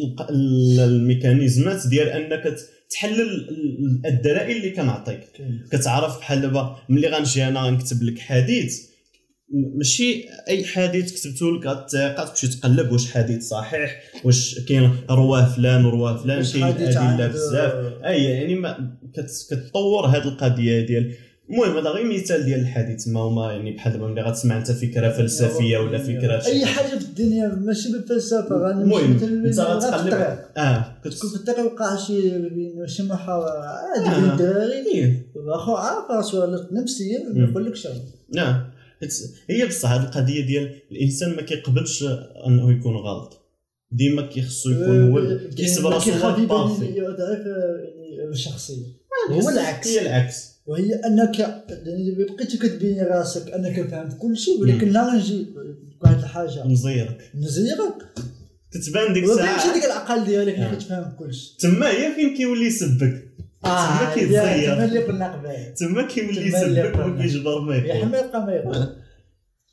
الميكانيزمات 0.81 1.87
ديال 1.87 2.09
أنك 2.09 2.57
ت- 2.93 2.95
تحل 2.95 3.21
ال- 3.21 3.49
ال- 3.49 4.03
الدلائل 4.07 4.57
اللي 4.57 4.71
كنعطيك. 4.71 5.21
كتعرف 5.73 6.19
بحال 6.19 6.41
دابا 6.41 6.77
ملي 6.89 7.09
غنجي 7.09 7.49
أنا 7.49 7.61
غنكتب 7.61 8.03
لك 8.03 8.19
حديث 8.19 8.81
ماشي 9.77 10.25
أي 10.49 10.65
حديث 10.65 11.21
كتبته 11.21 11.57
لك 11.57 11.67
غتقعد 11.67 12.29
تمشي 12.35 12.49
تقلب 12.49 12.93
واش 12.93 13.13
حديث 13.13 13.49
صحيح 13.49 14.03
واش 14.25 14.59
كاين 14.69 14.91
رواه 15.11 15.55
فلان 15.55 15.85
ورواه 15.85 16.17
فلان 16.17 16.43
كاين 16.53 16.63
أدلة 16.89 17.27
بزاف. 17.29 17.73
أي 18.05 18.25
يعني 18.25 18.55
ما 18.55 18.97
كت- 19.15 19.47
كتطور 19.51 20.07
هذه 20.07 20.23
القضية 20.29 20.87
ديال 20.87 21.15
المهم 21.53 21.77
هذا 21.77 21.91
غير 21.91 22.15
مثال 22.15 22.45
ديال 22.45 22.61
الحديث 22.61 23.09
ما 23.09 23.21
هما 23.21 23.53
يعني 23.53 23.73
بحال 23.73 23.93
دابا 23.93 24.07
ملي 24.07 24.23
غتسمع 24.23 24.59
انت 24.59 24.73
فكرة 24.73 25.11
فلسفية 25.11 25.79
ولا 25.79 25.99
فكرة 25.99 26.47
أي 26.47 26.67
حاجة. 26.67 26.99
في 26.99 27.05
الدنيا 27.05 27.49
ماشي 27.49 27.93
بالفلسفة 27.93 28.71
المهم 28.71 29.13
أنت 29.45 29.61
غتقلب. 29.61 30.39
آه. 30.57 30.97
تكون 31.05 31.13
كتكون 31.13 31.31
في 31.31 31.37
الطريق 31.37 31.73
وقع 31.73 31.97
شي 31.97 32.33
شي 32.87 33.03
محاورة 33.03 33.51
عادي 33.51 34.07
آه. 34.07 34.21
بين 34.21 34.31
الدراري 34.31 34.87
إيه. 34.95 35.27
واخو 35.35 35.75
عارف 35.75 36.11
راسو 36.11 36.57
نفسيا 36.73 37.19
ما 37.19 37.33
مم. 37.35 37.51
يقول 37.51 37.67
لكش 37.67 37.89
نعم 38.35 38.65
حيت 39.01 39.15
هي 39.51 39.67
بصح 39.67 39.91
هذه 39.91 40.03
القضية 40.03 40.47
ديال 40.47 40.75
الإنسان 40.93 41.37
ما 41.37 41.43
كيقبلش 41.43 42.05
أنه 42.47 42.73
يكون 42.73 42.97
غلط. 42.97 43.39
ديما 43.91 44.23
كيخصو 44.23 44.71
يكون 44.71 45.13
هو 45.13 45.39
كيحسب 45.57 45.87
راسو 45.87 46.11
هو 46.11 46.15
كيخاف 46.15 46.39
الطافي 46.39 46.85
يبان 46.85 47.17
ضعيف 47.17 47.47
يعني 47.47 48.29
الشخصية. 48.31 48.87
هو 49.31 49.49
العكس. 49.49 49.89
هي 49.89 50.03
العكس. 50.03 50.52
وهي 50.73 50.95
أنك 50.95 51.39
يعني 51.39 52.15
بقيتي 52.19 52.59
كتبين 52.59 53.03
راسك 53.03 53.51
أنك 53.51 53.89
فهمت 53.89 54.19
كل 54.19 54.37
شيء 54.37 54.61
ولكن 54.61 54.89
لا 54.89 55.09
غنجي 55.09 55.47
واحد 56.03 56.19
الحاجة. 56.19 56.67
مزيرك 56.67 57.31
نزيرك؟ 57.35 57.95
تتبان 58.73 59.13
ديك 59.13 59.25
الساعة. 59.25 59.57
مشي 59.57 59.73
ديك 59.73 59.85
العقل 59.85 60.25
ديالك 60.25 60.55
آه. 60.55 60.67
اللي 60.67 60.77
كتفهم 60.77 61.13
كل 61.19 61.35
شيء. 61.35 61.53
تما 61.59 61.91
هي 61.91 62.15
فين 62.15 62.37
كيولي 62.37 62.67
يسبك؟ 62.67 63.29
تما 63.63 64.13
كيتزير. 64.15 64.75
تما 64.75 64.85
اللي 64.85 64.99
قلنا 64.99 65.33
قبل 65.33 65.75
تما 65.75 66.03
كيولي 66.03 66.47
يسبك. 66.47 67.07
وكيجبر 67.07 67.61
ما 67.61 67.77
يقول 67.77 68.03
حماقه 68.03 68.47
ما 68.47 68.53
يقول 68.53 68.87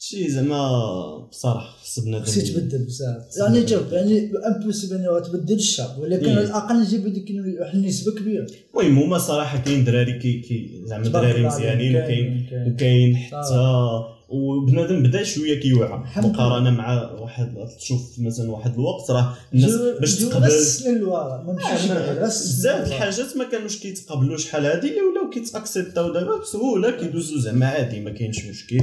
شي 0.01 0.31
زعما 0.31 1.27
بصراحة 1.31 1.77
خص 1.83 1.99
بنادم 1.99 2.23
خصك 2.25 2.47
تبدل 2.53 2.77
بزاف 2.85 3.37
يعني 3.37 3.67
شوف 3.67 3.91
يعني 3.91 4.31
impossible 4.55 4.95
يعني 4.95 5.07
غتبدل 5.07 5.55
الشعب 5.55 5.99
ولكن 5.99 6.25
إيه. 6.25 6.35
على 6.35 6.43
الأقل 6.45 6.79
نجيب 6.81 7.07
ديك 7.07 7.25
واحد 7.59 7.75
النسبة 7.75 8.11
كبيره 8.11 8.47
المهم 8.79 8.97
هما 9.03 9.17
صراحة 9.17 9.57
كاين 9.57 9.83
دراري 9.83 10.19
كي, 10.19 10.39
كي 10.39 10.81
زعما 10.85 11.07
دراري 11.07 11.45
مزيانين. 11.47 11.95
وكاين 11.95 12.45
كاين- 12.49 12.73
وكاين 12.73 13.15
حتى 13.17 13.99
وبنادم 14.29 15.03
بدأ 15.03 15.23
شوية 15.23 15.59
كيوعى. 15.59 16.03
مقارنة 16.17 16.69
مع 16.69 17.11
واحد 17.11 17.53
تشوف 17.79 18.19
مثلا 18.19 18.51
واحد 18.51 18.73
الوقت 18.73 19.11
راه 19.11 19.33
الناس 19.53 19.71
باش 19.99 20.15
تقبل 20.15 20.51
اللوارا 20.87 21.43
ما 21.43 21.53
مشيش 21.53 21.91
آه، 21.91 22.23
بزاف. 22.25 22.87
الحاجات 22.87 23.37
ما 23.37 23.43
كانوش 23.43 23.77
كيتقبلوا 23.79 24.37
شحال 24.37 24.65
هادي 24.65 24.87
اللي 24.89 25.01
ولاو 25.01 25.29
كيت 25.29 25.54
acceptاو 25.54 26.13
دابا 26.13 26.37
بسهولة 26.41 26.91
كيدوزوا 26.91 27.39
زعما 27.39 27.65
عادي 27.65 27.99
ما 27.99 28.09
كاينش 28.11 28.45
مشكل 28.45 28.81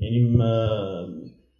يعني 0.00 0.20
ما 0.20 0.68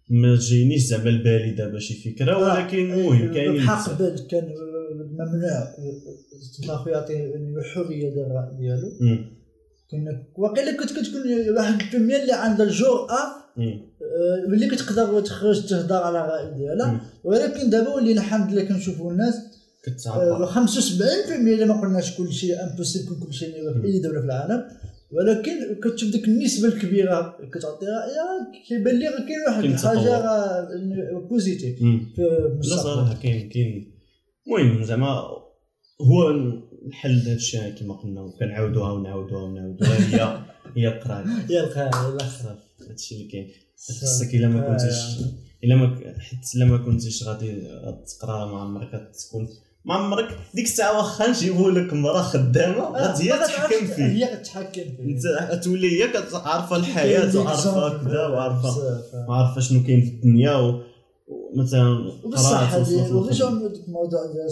ما 0.09 0.35
جاينيش 0.35 0.81
زعما 0.81 1.09
البالي 1.09 1.51
دابا 1.51 1.79
شي 1.79 2.11
فكرة 2.11 2.37
ولكن 2.37 2.91
آه، 2.91 2.95
المهم 2.95 3.33
كاينين 3.33 3.57
بحق 3.57 3.93
بزاف. 3.93 4.01
قبل 4.01 4.27
كان 4.29 4.53
ممنوع 5.01 5.75
الاخو 6.63 6.89
يعطي 6.89 7.13
يعني 7.13 7.57
الحريه 7.57 8.09
ديال 8.09 8.25
الرأي 8.25 8.57
ديالو. 8.59 8.91
كنا 9.91 10.23
واقيلا 10.35 10.77
كنت 10.77 10.89
كتكون 10.91 11.21
واحد 11.57 11.81
الكميه 11.81 12.21
اللي 12.21 12.33
عندها 12.33 12.65
الجرأة. 12.65 13.37
آه، 13.57 14.53
اللي 14.53 14.67
كتقدر 14.67 15.21
تخرج 15.21 15.65
تهضر 15.65 15.95
على 15.95 16.19
الرأي 16.19 16.57
ديالها. 16.57 17.01
ولكن 17.23 17.69
دابا 17.69 17.89
ولينا 17.89 18.21
الحمد 18.21 18.51
لله 18.51 18.63
كنشوفوا 18.63 19.11
الناس 19.11 19.35
كتعبر 19.83 20.43
آه، 20.43 20.45
75% 20.45 21.31
الا 21.31 21.65
ما 21.65 21.81
قلناش 21.81 22.17
كل 22.17 22.33
شيء 22.33 22.63
impossible 22.63 23.25
كل 23.25 23.33
شيء 23.33 23.51
في 23.81 23.87
أي 23.87 23.99
دولة 23.99 24.19
في 24.19 24.25
العالم 24.25 24.63
ولكن 25.11 25.51
كتشوف 25.83 26.11
ديك 26.11 26.27
النسبة 26.27 26.67
الكبيرة 26.67 27.37
كتعطي 27.53 27.85
رايها 27.85 28.51
كيبان 28.67 28.99
لي 28.99 29.05
كاين 29.07 29.41
واحد 29.47 29.63
الحاجة 29.63 31.19
positive. 31.29 31.77
في 31.79 32.01
لا 32.17 32.47
المستقبل. 32.47 32.81
صراحة 32.83 33.13
كاين 33.21 33.49
كاين. 33.49 33.91
المهم 34.47 34.83
زعما 34.83 35.07
هو 36.01 36.29
الحل 36.87 37.15
لهذا 37.15 37.33
الشيء 37.33 37.69
كما 37.69 37.93
قلنا 37.93 38.21
وكنعاودوها 38.21 38.91
ونعاودوها 38.91 39.43
ونعاودوها. 39.43 39.97
هي 39.97 40.43
هي 40.77 40.87
القرايه 40.87 41.25
يا 41.49 41.63
الخير 41.63 41.85
يلا 41.85 42.17
صافي 42.19 42.89
هادشي 42.89 43.15
اللي 43.15 43.27
كاين. 43.27 43.47
خصك 44.01 44.35
إلا 44.35 44.47
ما 44.47 44.69
كنتيش 44.69 44.95
إلا 45.63 45.75
ما 45.75 45.87
حيت 46.19 46.55
إلا 46.55 46.65
ما 46.65 46.77
كنتيش 46.77 47.23
غادي 47.23 47.61
تقرا 48.07 48.45
ما 48.45 48.61
عمرك 48.61 49.11
تكون 49.27 49.47
ما 49.87 49.93
عمرك 49.93 50.37
ديك 50.53 50.65
الساعة 50.65 50.97
واخا 50.97 51.29
نجيبوا 51.29 51.71
لك 51.71 51.93
مرا 51.93 52.21
خدامة 52.21 52.91
غادي 52.91 53.33
هي 53.33 53.37
تحكم 53.37 53.87
فيه. 53.87 54.03
هي 54.03 54.37
كتحكم 54.37 54.81
فيه. 54.81 55.03
انت 55.53 55.63
تولي 55.63 56.03
هي 56.03 56.07
كتعرف 56.07 56.73
الحياة 56.73 57.37
وعارفة 57.37 58.03
كذا 58.03 58.27
وعارفه 58.27 58.69
بزاف. 58.69 59.29
وعارفه 59.29 59.61
شنو 59.61 59.83
كاين 59.83 60.01
في 60.01 60.09
الدنيا 60.09 60.81
ومثلا 61.27 62.11
وبصح. 62.23 62.75
ورجعوا 62.75 63.69
ديك 63.69 63.87
الموضوع 63.87 64.25
ديال 64.25 64.49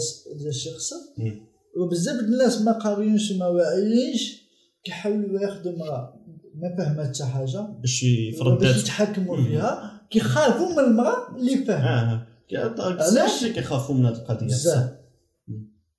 مم. 1.18 1.40
وبزاف 1.76 2.20
الناس 2.20 2.60
ما 2.60 2.72
قاريينش 2.72 3.30
وما 3.30 3.46
واعيينش 3.46 4.42
كيحاولوا 4.84 5.40
ياخذوا 5.40 5.78
مرا 5.78 6.14
ما 6.54 6.76
فاهمه 6.78 7.08
حتى 7.08 7.24
حاجة. 7.24 7.60
باش 7.80 8.02
يفرض 8.02 8.58
باش 8.58 8.82
يتحكموا. 8.82 9.36
فيها. 9.36 10.00
كيخافوا 10.10 10.72
من 10.72 10.78
المرأة 10.78 11.36
اللي 11.36 11.64
فاهمه 11.64 12.12
آه. 12.12 12.26
علاش؟ 12.54 13.18
علاش 13.18 13.44
كيخافوا 13.44 13.94
من 13.94 14.06
هذه 14.06 14.14
القضية. 14.14 14.46
بزاف. 14.46 15.05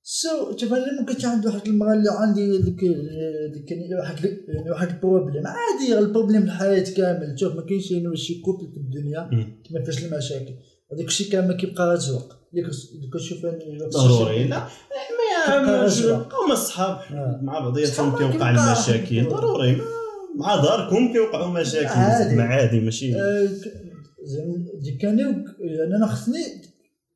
so 0.10 0.52
تبان 0.52 0.80
لي 0.82 0.91
ممكن 1.00 1.28
عند 1.28 1.46
واحد 1.46 1.67
المراه 1.67 1.93
اللي 1.93 2.10
عندي 2.12 2.58
ديك 2.58 2.80
ديك 3.54 3.72
يعني 3.72 3.96
واحد 4.02 4.26
يعني 4.48 4.72
واحد 4.72 4.88
problème 4.90 5.44
عادي 5.48 6.00
ال 6.00 6.04
problème 6.04 6.44
الحياة 6.43 6.84
كامل 6.98 7.39
شوف 7.39 7.56
ما 7.56 7.62
كاينش 7.62 7.91
يعني 7.91 8.15
شي 8.17 8.41
couple 8.42 8.72
في 8.74 8.78
الدنيا. 8.78 9.30
ما 9.72 9.84
فيهاش 9.84 10.04
المشاكل 10.06 10.54
هذاك 10.93 11.08
الشيء 11.08 11.32
كامل 11.32 11.54
كيبقى 11.58 11.93
رزق 11.93 12.39
اللي 13.63 13.84
أنا 13.84 13.88
ضروري 13.89 14.43
لا 14.48 14.67
ما. 15.62 15.86
هما 16.46 16.54
الصحاب 16.54 16.98
آه. 17.12 17.39
مع 17.43 17.60
بعضياتهم 17.60 18.17
كيوقع 18.17 18.50
المشاكل 18.50 19.17
واحد. 19.17 19.30
ضروري 19.30 19.76
ما- 19.76 19.84
مع 20.36 20.56
داركم 20.63 21.13
كيوقعوا 21.13 21.60
مشاكل 21.62 21.88
عادي. 21.88 22.41
عادي 22.41 22.80
ماشي 22.80 23.15
آه، 23.15 23.48
زعما 24.24 24.65
ديك 24.84 25.02
كان 25.02 25.20
يعني 25.60 25.96
أنا 25.98 26.06
خصني 26.08 26.39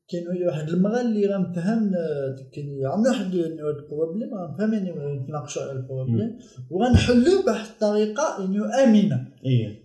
كاين 0.08 0.46
واحد 0.46 0.68
المراه 0.68 1.00
اللي 1.00 1.38
مفهم 1.38 1.94
آه، 1.94 2.36
يعني 2.56 2.86
عندنا 2.86 3.10
واحد 3.10 3.34
ال 3.34 3.45
problème 3.45 4.34
راه 4.34 4.52
مفهم 4.54 4.74
يعني 4.74 5.20
نتناقشوا 5.22 5.62
على 5.62 5.72
ال 5.72 5.79
problème. 5.79 6.38
وغنحلوه 6.70 7.42
بواحد 7.44 7.66
الطريقة 7.66 8.22
يعني 8.40 8.84
امنه 8.84 9.28
إيه. 9.46 9.82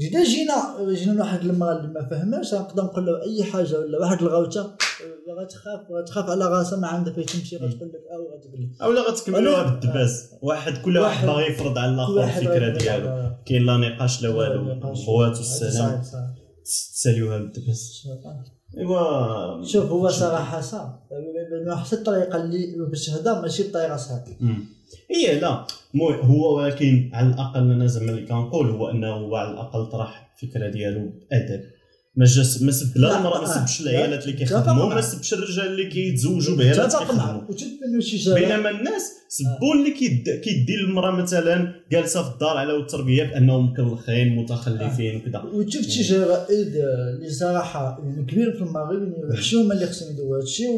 اذا 0.00 0.24
جينا 0.24 0.94
جينا 0.94 1.12
لواحد 1.12 1.40
المراه 1.44 1.76
اللي 1.80 1.92
ما 1.92 2.08
فهماش 2.08 2.54
نقدر 2.54 2.82
نقول 2.84 3.06
له 3.06 3.22
أي 3.22 3.44
حاجة 3.44 3.78
ولا 3.80 3.98
واحد 3.98 4.22
الغوتة 4.22 4.62
غتخاف 5.40 5.80
غتخاف 5.92 6.30
على 6.30 6.44
راسها 6.44 6.78
ما 6.78 6.86
عندها 6.88 7.12
فين 7.12 7.24
تمشي 7.26 7.56
غتقول 7.56 7.88
لك 7.88 8.02
أو 8.14 8.36
غتقول 8.38 8.62
لك. 8.62 8.82
اولا 8.82 9.00
غتكملوها 9.00 9.64
أنا- 9.64 9.70
بالدباز 9.70 10.30
واحد 10.42 10.72
كل 10.84 10.98
واحد 10.98 11.26
واحد- 11.28 11.38
باغي 11.38 11.52
يفرض 11.52 11.78
على 11.78 11.94
الآخر 11.94 12.12
واحد 12.12 12.42
الفكرة 12.42 12.78
ديالو. 12.78 13.30
كاين 13.46 13.62
لا 13.66 13.76
نقاش 13.76 14.22
لا 14.22 14.28
والو. 14.28 14.92
صعيب 15.34 16.02
صعيب. 16.02 16.24
تساليوها 16.64 17.38
بالدباز 17.38 18.02
إيوا. 18.78 19.64
شوف 19.64 19.90
هو 19.90 20.08
صراحة 20.08 20.60
صعب. 20.60 21.00
واحد 21.66 21.92
الطريقة 21.92 22.36
اللي 22.36 22.86
باش 22.88 23.06
تهضر 23.06 23.42
ماشي 23.42 23.68
بطريقة 23.68 23.96
صعيبه. 23.96 24.36
هي 25.10 25.40
لا. 25.40 25.66
هو 26.00 26.56
ولكن 26.56 27.10
على 27.14 27.28
الأقل 27.28 27.72
أنا 27.72 27.86
زعما 27.86 28.10
اللي 28.10 28.26
كنقول 28.26 28.70
هو 28.70 28.90
إنه 28.90 29.08
هو 29.08 29.36
على 29.36 29.50
الأقل 29.50 29.86
طرح 29.86 30.32
الفكرة 30.34 30.68
ديالو 30.68 31.00
بأدب. 31.00 31.64
ما 32.16 32.24
جاش 32.24 32.62
ما 32.62 32.72
سب 32.72 32.98
لا 32.98 33.18
المرأة 33.18 33.40
ما 33.40 33.46
آه، 33.46 33.66
سبش 33.66 33.80
لا، 33.82 33.90
العيالات 33.90 34.22
اللي 34.24 34.32
كيخدموا. 34.36 34.94
ما 34.94 35.00
سبش 35.00 35.34
الرجال 35.34 35.66
اللي 35.66 35.86
كيتزوجوا 35.86 36.56
بعيالات 36.56 36.92
كيخدموا. 36.96 37.40
بينما 38.34 38.70
الناس 38.70 39.02
سبوا 39.28 39.74
اللي 39.74 39.90
كيد- 39.90 40.40
كيدي 40.44 40.74
المرأة 40.74 41.10
مثلا 41.10 41.72
جالسة 41.92 42.22
في 42.22 42.34
الدار 42.34 42.56
على 42.56 42.76
التربية 42.76 43.24
بأنهم 43.24 43.70
مكلخين 43.72 44.36
متخلفين 44.36 45.16
وكذا 45.16 45.38
وشفت 45.42 45.90
شي 45.90 46.02
جرائد 46.02 46.76
اللي 47.16 47.30
صراحة 47.30 48.00
كبير 48.28 48.52
في 48.52 48.62
المغرب 48.62 49.12
حشومه 49.36 49.74
اللي 49.74 49.86
خصهم 49.86 50.10
يديروا؟ 50.12 50.36
هذا 50.36 50.42
الشيء 50.44 50.70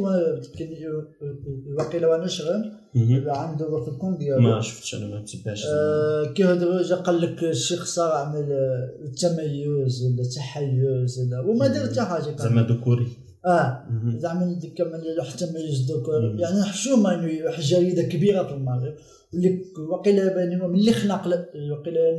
واقيلا 1.78 2.06
وأنا 2.08 2.26
شغال 2.26 2.72
مهم. 2.94 3.30
عنده 3.30 3.84
في 3.84 3.88
الكون 3.90 4.10
ما 4.10 4.16
ديالو 4.18 4.60
شفتش 4.60 4.94
أنا 4.94 5.06
ما 5.06 5.20
متبعش 5.20 5.64
آه، 5.66 6.24
كيهضروا 6.34 6.82
جا 6.82 6.94
قال 6.96 7.20
لك 7.20 7.44
الشيخ 7.44 7.84
صار 7.84 8.12
عمل 8.12 8.52
آه، 8.52 8.90
التميز 9.04 10.02
ولا 10.04 10.22
التحيز 10.22 11.18
ولا 11.18 11.40
وما 11.40 11.66
دار 11.66 11.86
حتى 11.86 12.00
حاجة. 12.02 12.36
زعما 12.36 12.62
ذكوري 12.62 13.06
آه. 13.46 13.84
زعما 14.16 14.52
ديك 14.60 14.74
كمان 14.78 15.00
حتى 15.20 15.52
ما 15.52 15.58
يجدوك 15.58 16.08
مم. 16.10 16.38
يعني 16.38 16.62
حشومه 16.62 17.12
يعني 17.12 17.42
جريدة 17.58 18.02
كبيرة 18.02 18.42
في 18.44 18.54
المغرب 18.54 18.94
واللي 19.34 19.64
وقيلا 19.88 20.46
من 20.66 20.74
اللي 20.74 20.92
خلق 20.92 21.26
وقيلا 21.72 22.16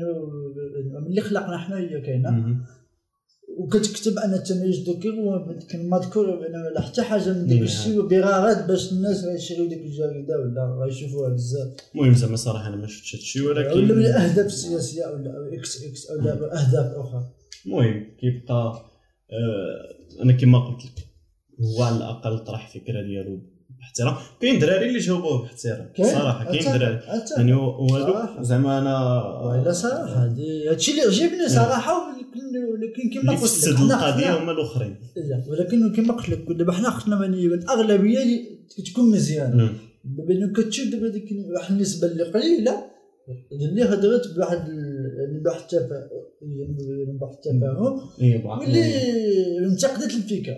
من 1.00 1.08
اللي 1.08 1.22
خلقنا 1.22 1.58
حنا 1.58 1.78
هي 1.78 2.02
كاينة. 2.02 2.30
وكتكتب 3.58 4.18
ان 4.18 4.34
التميز 4.34 4.78
الذكي 4.80 5.12
كان 5.70 5.90
مذكور 5.90 6.30
ولا 6.30 6.82
حتى 6.82 7.02
حاجة 7.02 7.34
من 7.34 7.48
داك 7.48 7.56
نعم. 7.56 7.64
الشيء 7.64 8.02
بغرض 8.02 8.68
باش 8.68 8.92
الناس 8.92 9.24
غيشريو 9.24 9.66
ديك 9.70 9.82
الجريدة 9.82 10.40
ولا 10.40 10.86
غيشوفوها 10.86 11.30
بزاف 11.30 11.74
المهم 11.96 12.14
زعما 12.14 12.36
صراحة 12.36 12.68
أنا 12.68 12.76
ما 12.76 12.88
شفتش 12.88 13.16
هادشي 13.16 13.42
ولكن 13.42 13.70
ولا 13.70 13.94
من 13.94 14.06
الاهداف 14.06 14.46
السياسيه 14.46 15.06
ولا 15.06 15.50
إكس 15.54 15.84
إكس 15.84 16.12
ولا 16.12 16.34
أهداف 16.34 16.96
أخرى 16.96 17.24
المهم 17.66 18.06
كيبقى 18.20 18.86
آه 19.32 20.24
أنا 20.24 20.34
كما 20.34 20.60
قلت 20.60 20.86
لك 20.86 21.08
هو 21.62 21.84
على 21.84 21.98
الأقل 21.98 22.44
طرح 22.44 22.74
فكرة 22.74 23.02
ديالو 23.02 23.42
باحترام. 23.84 24.16
كاين 24.42 24.60
دراري 24.60 24.88
اللي 24.90 25.00
جاوبوه 25.00 25.42
باحترام 25.42 25.90
صراحة 25.98 26.52
كاين 26.52 26.64
دراري. 26.80 27.00
يعني 27.38 27.54
صراحة. 27.90 28.44
زعما 28.44 28.78
أنا 28.80 29.24
ولا 29.46 29.72
صراحة 29.72 30.26
هادشي 30.70 30.92
اللي 30.92 31.02
عجبني 31.02 31.50
صراحة 31.50 32.14
ولكن 32.74 33.10
كما 33.22 33.32
قلت 33.32 33.68
لك 33.68 33.80
القضية 33.80 34.44
هما 34.44 34.52
الأخرين. 34.52 34.96
لا، 35.16 35.44
ولكن 35.48 35.94
كما 35.96 36.14
قلت 36.14 36.30
لك 36.30 36.46
دابا 36.58 36.72
حنا 36.72 36.90
خصنا 36.90 37.22
يعني 37.26 37.46
الأغلبية 37.46 38.20
تكون 38.92 39.12
مزيانة. 39.12 39.70
دابا 40.04 40.54
كتشوف 40.56 40.88
دابا 40.88 41.08
ديك 41.08 41.30
واحد 41.56 41.74
النسبة 41.76 42.08
اللي 42.08 42.24
قليلة 42.24 42.86
اللي 43.52 43.84
هضرت 43.84 44.36
بواحد 44.36 44.70
ال- 44.70 45.16
يعني 45.20 45.40
بواحد 45.44 45.60
التفا- 45.62 46.10
يعني 46.42 47.18
بواحد 47.20 47.34
التفاهم 47.34 48.00
واللي 48.60 49.66
انتقدت 49.66 50.14
الفكرة. 50.16 50.58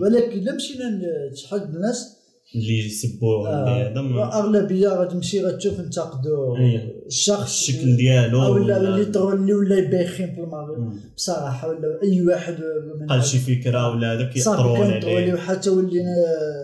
ولكن 0.00 0.38
الا 0.38 0.54
مشينا 0.54 1.00
لشحال 1.32 1.68
من 1.68 1.76
الناس 1.76 2.16
اللي 2.54 2.86
يسبوه 2.86 3.50
اللي 3.64 3.90
هذا 3.90 4.00
ما- 4.00 4.38
اغلبيه 4.38 4.88
غتمشي 4.88 5.44
غتشوف 5.44 5.80
انتقدوا 5.80 6.56
إيه. 6.58 6.94
الشخص 7.06 7.50
الشكل 7.68 7.96
ديالو 7.96 8.42
أو 8.42 8.52
ولا- 8.54 8.76
اللي 8.76 9.02
اللي 9.32 9.54
ولا 9.54 9.78
يبايخين 9.78 10.34
في 10.34 10.40
المغرب. 10.40 10.92
بصراحة 11.16 11.68
ولا 11.68 12.02
أي 12.02 12.22
واحد 12.26 12.56
من 13.00 13.06
قال 13.06 13.24
شي 13.24 13.38
فكرة 13.38 13.90
ولا 13.90 14.12
هذاك 14.14 14.36
كنطرولي 14.76 15.14
عليه 15.20 15.34
وحتى 15.34 15.70
ولينا 15.70 16.14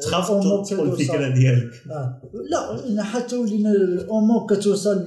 تخاف 0.03 0.31
تقول. 0.77 0.89
الفكرة 0.89 1.29
ديالك 1.29 1.83
آه. 1.91 2.21
لا 2.51 3.03
حتى 3.03 3.37
ولينا 3.37 3.71
الأمور 3.73 4.47
كتوصل 4.47 5.05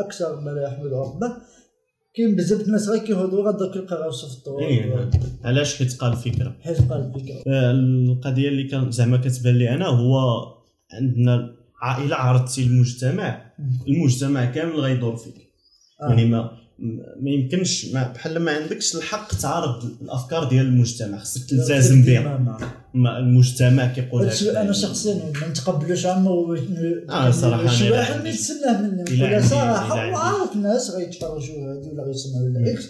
أكثر 0.00 0.40
ما 0.40 0.62
يحمل 0.62 0.94
عقبه 0.94 1.32
كاين 2.14 2.36
بزاف 2.36 2.60
الناس 2.60 2.88
غير 2.88 3.04
كيهضروا 3.04 3.48
غدا 3.48 3.72
كيلقى 3.72 4.10
في 4.12 4.36
الطرق 4.38 4.58
اي 4.66 5.10
علاش 5.44 5.78
حيت 5.78 5.96
قال 5.96 6.16
فكره 6.16 6.56
حيت 6.60 6.92
قال 6.92 7.00
الفكرة. 7.00 7.52
آه، 7.52 7.70
القضية 7.70 8.48
اللي 8.48 8.64
كان 8.64 8.90
زعما 8.90 9.16
كتبان 9.16 9.54
لي 9.54 9.74
أنا 9.74 9.86
هو 9.86 10.18
عندنا 10.92 11.54
عائلة 11.82 12.16
عرضتي 12.16 12.62
المجتمع 12.62 13.52
المجتمع 13.88 14.44
كامل 14.44 14.80
غيدور 14.80 15.16
فيك. 15.16 15.34
آه. 16.02 16.08
يعني 16.08 16.24
ما 16.24 16.59
ما 17.20 17.30
يمكنش 17.30 17.86
ما 17.92 18.12
بحال 18.12 18.38
ما 18.38 18.52
عندكش 18.52 18.96
الحق 18.96 19.34
تعارض 19.34 19.84
الأفكار 20.02 20.48
ديال 20.48 20.66
المجتمع 20.66 21.18
خصك 21.18 21.50
تلتزم 21.50 22.02
بها 22.02 22.58
المجتمع 22.94 23.86
كيقول 23.86 24.22
هادشي 24.22 24.50
أنا. 24.50 24.72
شخصيا 24.72 25.14
ما 25.14 25.48
نتقبلوش 25.48 26.06
عمو 26.06 26.54
آه، 27.10 27.30
صراحة 27.30 27.66
شي 27.66 27.88
أنا 27.88 27.96
واحد 27.96 28.22
ما 28.22 28.28
يتسناه 28.28 28.82
مني 28.82 29.22
ولا 29.22 29.40
صراحة. 29.40 30.10
وعارف 30.12 30.56
ناس 30.56 30.90
غيتفرجوا 30.90 31.56
هادي 31.56 31.88
ولا 31.88 32.02
غيسمعوا. 32.02 32.44
ولا 32.48 32.72
إكس 32.72 32.88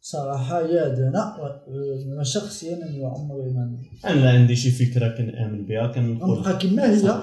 صراحة 0.00 0.60
يا 0.60 0.86
أنا 1.08 1.36
أنا 2.14 2.24
شخصيا 2.24 2.76
أنا 2.76 3.08
عمري 3.08 3.50
ما 3.50 3.78
أنا 4.04 4.20
لا 4.20 4.30
عندي 4.30 4.56
شي 4.56 4.70
فكرة 4.70 5.08
كنأمن 5.08 5.66
بها 5.66 5.86
كنقول 5.86 6.38
غنبقى 6.38 6.58
كما 6.58 6.90
هي 6.90 7.22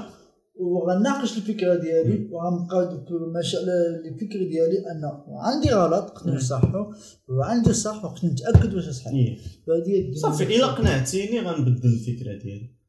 وغناقش 0.59 1.37
الفكرة 1.37 1.75
ديالي 1.75 2.29
وغنبقى 2.31 2.89
دوك 2.89 3.11
المشاعر 3.11 3.65
الفكرة 4.05 4.39
ديالي 4.39 4.79
أن 4.91 5.01
عندي 5.29 5.69
غلط 5.69 6.17
خصني 6.17 6.31
مم. 6.31 6.37
نصحو 6.37 6.93
وعندي 7.27 7.73
صح 7.73 8.05
وخصني 8.05 8.31
نتأكد 8.31 8.73
واش 8.73 8.89
صح 8.89 9.07
إيه. 9.07 9.37
الدنيا. 9.67 10.15
صافي 10.15 10.55
إلا 10.55 10.67
قنعتيني 10.67 11.39
غنبدل 11.39 11.89
الفكرة 11.89 12.37
ديالي 12.43 12.79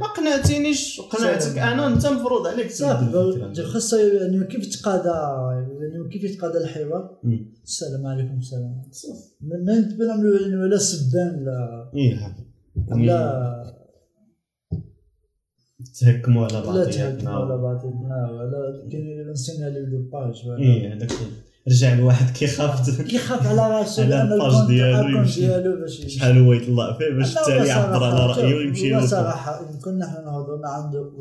ما 0.00 0.06
قنعتينيش 0.06 1.00
قنعتك 1.00 1.58
أنا 1.58 1.86
انت 1.86 2.06
مفروض 2.06 2.46
عليك 2.46 2.72
تبدل 2.72 3.40
صافي 3.40 3.62
خاصة 3.62 3.98
يعني 4.00 4.44
كيف 4.44 4.66
يتقاضى 4.66 5.08
يعني 5.08 6.08
كيف 6.12 6.24
يتقاضى 6.24 6.58
الحوار. 6.58 7.18
السلام 7.64 8.06
عليكم 8.06 8.38
السلام 8.38 8.82
ما 9.40 9.56
يعني 10.42 10.56
ولا 10.56 10.78
سبان 10.78 11.44
لا 11.44 11.90
ها. 11.94 12.36
لا 12.96 13.81
تهكموا 16.00 16.44
على 16.44 16.78
لا 16.78 16.84
تهكم 16.84 17.28
على 17.28 17.58
بعضياتنا 17.58 18.30
ولا 18.30 18.88
كاين 18.92 19.30
نسينا 19.30 19.68
لي 19.68 19.80
les 19.80 20.02
pages 20.12 20.60
إيه 20.60 20.94
هذاك 20.94 21.12
رجع 21.68 21.92
الواحد 21.92 22.36
كيخاف. 22.36 23.00
كيخاف 23.00 23.46
على 23.46 23.78
راسو 23.78 24.02
على 24.02 24.22
ال 24.22 24.31
page 24.31 24.66
ديالو 24.66 25.08
يمشي. 25.08 25.40
ديالو 25.40 25.80
باش. 25.80 26.06
شحال 26.06 26.38
هو 26.38 26.52
يطلع 26.52 26.98
فيه 26.98 27.14
باش 27.16 27.38
التالي 27.38 27.68
يعبر 27.68 28.04
على 28.04 28.26
رأيه 28.26 28.54
ويمشي 28.54 28.90
له 28.90 29.06
صراحة 29.06 29.70
يمكن 29.70 29.98
نحن 29.98 30.24
نهضروا 30.24 30.58
ما 30.58 30.68
عنده 30.68 31.12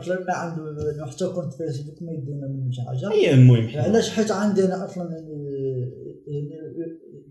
أصلا 0.00 0.24
ما 0.28 0.34
عنده 0.34 1.06
حتى 1.06 1.26
كنت 1.26 1.52
فيسبوك 1.52 2.02
ما 2.02 2.12
يدينا 2.12 2.46
منه 2.46 2.70
شي 2.70 2.82
حاجة. 2.82 3.12
هي 3.12 3.34
المهم. 3.34 3.68
حنا. 3.68 3.82
علاش؟ 3.82 4.10
حيت 4.10 4.30
عندي 4.30 4.64
أنا 4.64 4.84
أصلا 4.84 5.04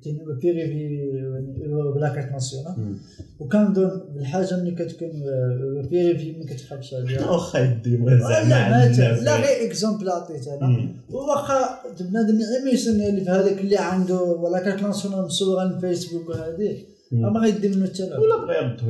يعني 0.07 0.19
يعني 0.19 0.33
بيريفي 0.41 1.93
بلاكات 1.95 2.31
ناسيونال. 2.31 2.95
وكنظن 3.39 4.01
الحاجة 4.19 4.57
ملي 4.57 4.71
كتكون 4.71 5.11
بيريفي 5.89 6.31
ما 6.39 6.45
كتخافش 6.45 6.93
عليها 6.93 7.31
واخا 7.31 7.59
يديوها 7.59 8.17
زعما 8.17 9.21
لا 9.21 9.35
غير 9.35 9.67
اكزومبل 9.67 10.09
عطيت 10.09 10.47
أنا. 10.47 10.95
واخا 11.09 11.79
بنادم 11.99 12.39
يعميسن 12.39 13.01
اللي 13.01 13.21
في 13.21 13.29
هذاك 13.29 13.59
اللي 13.61 13.77
عنده 13.77 14.21
ولا 14.21 14.59
كانت 14.59 14.81
لانسونال 14.81 15.25
مصورة 15.25 15.63
الفيسبوك 15.63 16.29
وهذه. 16.29 16.77
ما 17.11 17.39
غيدير 17.39 17.75
منه 17.77 17.85
حتى 17.85 18.09
لا 18.09 18.19
ولا 18.19 18.37
بغى 18.37 18.55
يردو 18.55 18.85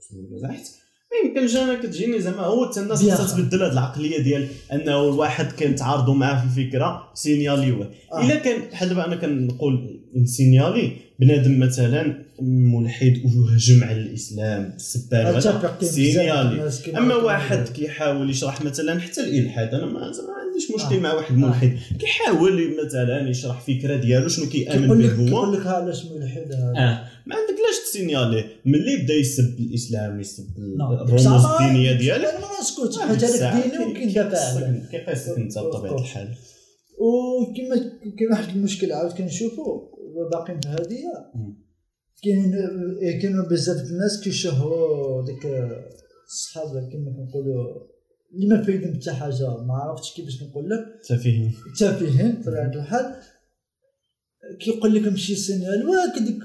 بسهولة. 0.00 0.48
حيت 0.48 0.68
ما 1.12 1.28
يمكنش 1.28 1.56
أنا 1.56 1.74
كتجيني 1.74 2.20
زعما 2.20 2.42
هو 2.42 2.70
حتى 2.70 2.80
الناس 2.80 3.10
خاصها 3.10 3.26
خا. 3.26 3.36
تبدل 3.36 3.62
هاد 3.62 3.72
العقلية 3.72 4.18
ديال 4.18 4.48
أنه 4.72 5.04
الواحد 5.08 5.52
كنتعارضوا 5.52 6.14
معاه 6.14 6.40
في 6.40 6.60
الفكرة 6.60 7.10
signaler 7.14 7.75
وه 7.75 7.90
آه. 8.12 8.24
إلا 8.24 8.34
كان 8.36 8.60
بحال 8.72 8.88
دابا 8.88 9.04
أنا 9.04 9.16
كنقول 9.16 10.00
signaler 10.24 10.92
بنادم 11.18 11.58
مثلا 11.58 12.24
ملحد 12.42 13.20
وهجم 13.24 13.84
على 13.84 14.00
الإسلام 14.00 14.74
سبان 14.76 15.40
signaler 15.80 16.70
أما. 16.96 17.14
واحد 17.14 17.68
كيحاول 17.68 18.30
يشرح 18.30 18.62
مثلا 18.62 19.00
حتى 19.00 19.20
الإلحاد 19.20 19.74
أنا 19.74 19.86
ما 19.86 20.00
عنديش 20.00 20.70
مشكل 20.74 20.96
آه. 20.96 21.00
مع 21.00 21.12
واحد 21.14 21.34
آه. 21.34 21.38
ملحد 21.38 21.78
كيحاول 21.98 22.74
مثلا 22.84 23.28
يشرح 23.30 23.60
فكرة 23.60 23.96
ديالو 23.96 24.28
شنو 24.28 24.46
كيأمن 24.46 24.88
به 24.98 25.12
هو. 25.14 25.24
كيقول 25.26 25.60
لك 25.60 25.66
علاش 25.66 26.04
ملحد 26.04 26.52
آه. 26.52 27.04
ما 27.26 27.36
عندكلاش 27.36 27.78
ت 27.90 27.95
signaler 27.95 28.36
يه 28.36 28.46
ملي 28.64 28.96
بدا 28.96 29.14
يسب 29.14 29.60
الإسلام 29.60 30.20
يسب 30.20 30.46
نعم. 30.78 30.92
الرموز 30.92 31.26
الدينية 31.26 31.92
ديالك. 31.92 32.24
أنا 32.24 32.40
ما 32.40 32.46
نسكتش 32.60 32.98
حيت 32.98 33.24
هذاك 33.24 33.64
ديني 33.70 33.84
وكيندافع 33.84 34.38
عليه 34.38 34.88
كيقيسك 34.90 35.38
أنت 35.38 35.58
بطبيعه 35.58 35.98
الحال 35.98 36.28
وكما 36.98 37.76
كاين 38.18 38.30
واحد 38.30 38.56
المشكل 38.56 38.92
عاود 38.92 39.12
كنشوفو. 39.12 39.80
باقيين 40.32 40.60
في 40.60 40.68
هذه. 40.68 41.02
كاين 42.22 42.52
كاينوا 43.22 43.48
بزاف 43.48 43.76
الناس 43.90 44.20
كيشهروا 44.24 45.24
ديك 45.26 45.46
الصحاب 46.26 46.66
كما 46.92 47.10
كنقولوا 47.16 47.88
اللي 48.34 48.46
ما 48.46 48.62
فايدين 48.62 48.94
حتى 49.00 49.10
حاجة. 49.12 49.48
ما 49.48 49.74
عرفتش 49.74 50.14
كيفاش 50.16 50.42
نقول 50.42 50.70
لك. 50.70 50.84
تافهين. 51.08 51.54
تافهين 51.78 52.32
بطبيعه 52.40 52.70
الحال. 52.74 53.14
كيقول 54.60 54.94
لك 54.94 55.12
مشي 55.12 55.34
signale 55.34 55.86
واك 55.88 56.18
ديك 56.22 56.38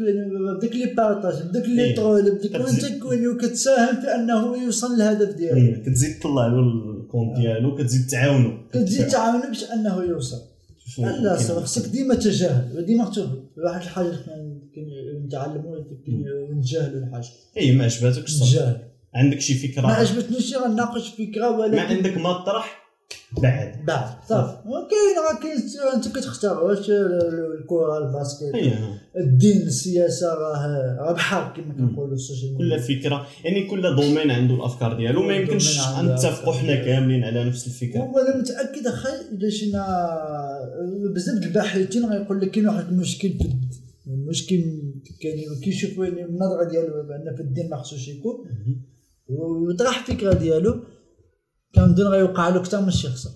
بداك 0.57 0.71
اللي 0.71 0.93
partage 0.93 1.41
اللي 1.55 1.83
إيه. 1.83 1.95
طول 1.95 2.21
بديك 2.31 2.51
كتزيد- 2.51 2.83
وانت 2.83 3.03
كوني 3.03 3.27
وكتساهم 3.27 4.01
في 4.01 4.07
أنه 4.07 4.63
يوصل 4.63 4.95
للهدف 4.95 5.35
ديالو. 5.35 5.83
كتزيد 5.85 6.19
تطلع 6.19 6.47
له 6.47 6.59
ال 6.59 6.70
compte 6.70 7.37
ديالو 7.37 7.75
كتزيد 7.75 8.07
تعاونو. 8.07 8.69
كتزيد 8.73 9.07
تعاونوا 9.07 9.47
باش 9.47 9.71
أنه 9.71 10.03
يوصل. 10.03 10.52
لا 10.97 11.37
صافي 11.37 11.61
خصك 11.65 11.89
ديما 11.91 12.15
تجاهل 12.15 12.85
ديما 12.85 13.09
تشوف 13.09 13.25
واحد 13.57 13.81
الحاجة 13.81 14.07
كن- 14.09 14.59
كن- 14.75 15.25
نتعلموا 15.25 15.77
كن- 16.05 16.25
نتجاهلوا 16.57 16.99
الحاجة 17.07 17.27
اي 17.57 17.75
ما 17.75 17.83
عجباتكش 17.83 18.37
نتجاهل 18.41 18.77
عندك 19.15 19.39
شي 19.39 19.53
فكرة؟ 19.67 19.81
ما 19.81 19.93
عجبتنيش 19.93 20.55
غناقش 20.55 21.09
فكرة 21.09 21.49
ما 21.49 21.57
ولكن 21.57 21.77
عندك 21.79 22.17
ما 22.17 22.33
تطرح 22.33 22.82
بعد. 23.41 23.85
بعد. 23.85 24.15
صافي 24.29 24.57
وكاين 24.67 25.15
راه 25.25 25.39
كاين 25.41 25.93
انت 25.95 26.07
كتختار 26.17 26.63
واش 26.63 26.89
الكره 27.59 27.97
الباسكيت 27.97 28.55
اي 28.55 28.73
الدين 29.17 29.61
السياسة 29.61 30.33
راه 30.33 30.97
راه 30.99 31.13
بحر 31.13 31.53
كما 31.55 31.73
كنقولوا 31.73 32.13
السوشيال 32.13 32.57
كل 32.57 32.69
ميديا 32.69 32.77
فكرة. 32.77 33.27
يعني 33.43 33.67
كل 33.67 33.95
دومين 33.95 34.31
عنده 34.31 34.55
الأفكار 34.55 34.97
ديالو. 34.97 35.21
ما 35.21 35.37
كل 35.37 35.41
يمكنش 35.41 35.79
نتفقوا 36.03 36.53
حنا. 36.53 36.75
كاملين 36.75 37.23
على 37.23 37.43
نفس 37.43 37.67
الفكرة. 37.67 38.01
وأنا 38.01 38.37
متأكد 38.37 38.87
أخي 38.87 39.09
إلا 39.31 39.49
جينا 39.49 39.83
بزاف 41.15 41.35
د 41.39 41.43
الباحثين 41.43 42.05
غيقول 42.05 42.41
لك 42.41 42.51
كاين 42.51 42.67
واحد 42.67 42.87
المشكل 42.87 43.29
في 43.29 44.07
المشكل 44.07 44.63
كاين 45.21 45.59
كيشوفوا 45.63 46.05
يعني 46.05 46.25
النظرة 46.25 46.63
ديالو 46.69 47.03
بأن 47.03 47.35
في 47.35 47.41
الدين 47.41 47.69
ما 47.69 47.77
خصوش 47.77 48.07
يكون 48.07 48.45
وطرح 49.29 50.09
الفكرة 50.09 50.33
ديالو. 50.33 50.83
كنظن 51.75 52.03
غيوقع 52.07 52.49
له 52.49 52.55
أكثر 52.57 52.81
من 52.81 52.91
شي 52.91 53.07
خسر 53.07 53.29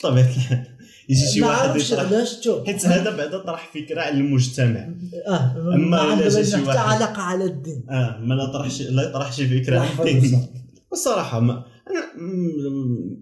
بطبيعه 0.00 0.24
الحال 0.28 0.66
يجي 1.08 1.26
شي 1.26 1.42
واحد 1.42 1.76
يطرح 1.80 1.98
علاش 2.06 2.48
حيت 2.66 2.86
هذا 2.86 3.16
بعدا 3.16 3.38
طرح 3.38 3.70
فكرة 3.74 4.00
على 4.00 4.14
المجتمع. 4.14 4.88
آه 5.28 5.56
أما 5.74 5.76
ما 5.76 6.02
إلا 6.04 6.12
عنده 6.12 6.28
جا 6.28 6.42
شي 6.42 6.56
حتى 6.56 6.66
واحد- 6.66 6.76
علاقة 6.76 7.22
على 7.22 7.44
الدين. 7.44 7.84
آه 7.90 8.18
ما 8.18 8.34
لا 8.34 8.46
طرح 8.46 8.70
شي 8.70 8.84
لا 8.84 9.02
يطرح 9.02 9.32
شي 9.32 9.60
فكرة 9.60 9.78
على 9.78 10.10
الدين. 10.12 10.46
الصراحه 10.92 11.40
ما 11.40 11.52
أنا 11.90 12.04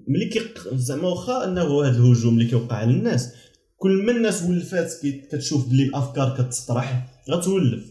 ملي 0.08 0.26
كي 0.32 0.40
زعما 0.72 1.08
واخا 1.08 1.44
أنه 1.44 1.82
هذا 1.84 1.96
الهجوم 1.98 2.34
اللي 2.34 2.44
كيوقع 2.44 2.76
على 2.76 2.90
الناس 2.90 3.32
كل 3.76 3.90
ما 3.90 4.12
الناس 4.12 4.42
ولفات 4.42 4.92
كتشوف 5.32 5.68
بلي 5.68 5.82
الأفكار 5.82 6.36
كتطرح 6.38 7.06
غتولف. 7.30 7.84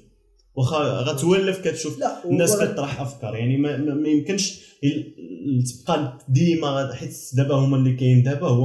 واخا 0.56 0.78
غتولف 0.78 1.58
كتشوف 1.68 1.98
الناس 2.26 2.56
كطرح 2.58 3.02
أفكار. 3.02 3.36
يعني 3.36 3.58
ما, 3.58 3.78
ما, 3.78 4.08
يمكنش 4.10 4.60
تبقى 5.86 6.18
ديما 6.30 6.94
حيت 6.94 7.16
دابا 7.34 7.56
هما 7.56 7.78
اللي 7.78 7.94
كاين 7.94 8.24
دابا 8.24 8.48
هو 8.48 8.64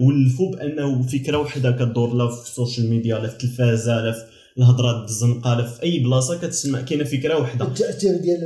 ولفوا 0.00 0.50
بأنه 0.50 1.02
فكرة 1.02 1.38
وحدة 1.38 1.70
كدور 1.70 2.14
لا 2.14 2.28
في 2.28 2.42
ال 2.42 2.49
social 2.49 2.90
media 2.90 3.18
لا 3.18 3.28
في 3.28 3.32
التلفازة 3.32 4.04
لا 4.04 4.12
في 4.12 4.24
الهضره 4.58 5.04
الزنقة 5.04 5.54
لا 5.54 5.66
في 5.66 5.82
أي 5.82 5.98
بلاصة 5.98 6.38
كتسمع 6.38 6.80
كاينة 6.80 7.04
فكرة 7.04 7.40
وحدة. 7.40 7.64
التأثير 7.64 8.16
ديال 8.16 8.40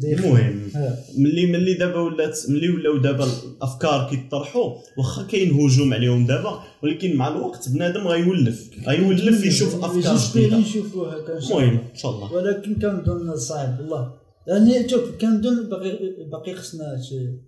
دايخ 0.00 0.24
المهم. 0.24 0.70
ملي 1.18 1.46
ملي 1.46 1.74
دابا 1.74 2.00
ولات 2.00 2.38
ملي 2.48 2.68
ولاو 2.68 2.96
دابا 2.96 3.24
الأفكار 3.24 4.10
كيطرحوا 4.10 4.74
واخا 4.98 5.22
كاين 5.22 5.50
هجوم 5.50 5.94
عليهم 5.94 6.26
دابا 6.26 6.62
ولكن 6.82 7.16
مع 7.16 7.28
الوقت 7.28 7.68
بنادم 7.68 8.08
غيولف 8.08 8.70
غيولف 8.86 9.44
يشوف 9.44 9.84
أفكار 9.84 10.16
جديدة. 10.30 10.56
المهم 10.56 11.78
إن 11.92 11.96
شاء 11.96 12.10
الله. 12.10 12.32
ولكن 12.32 12.74
كنظن 12.74 13.36
صعب 13.36 13.80
والله. 13.80 14.29
يعني 14.46 14.88
شوف 14.88 15.10
كنظن 15.20 15.68
باقي 15.68 15.98
باقي 16.30 16.54
خصنا 16.54 17.00
شي 17.02 17.38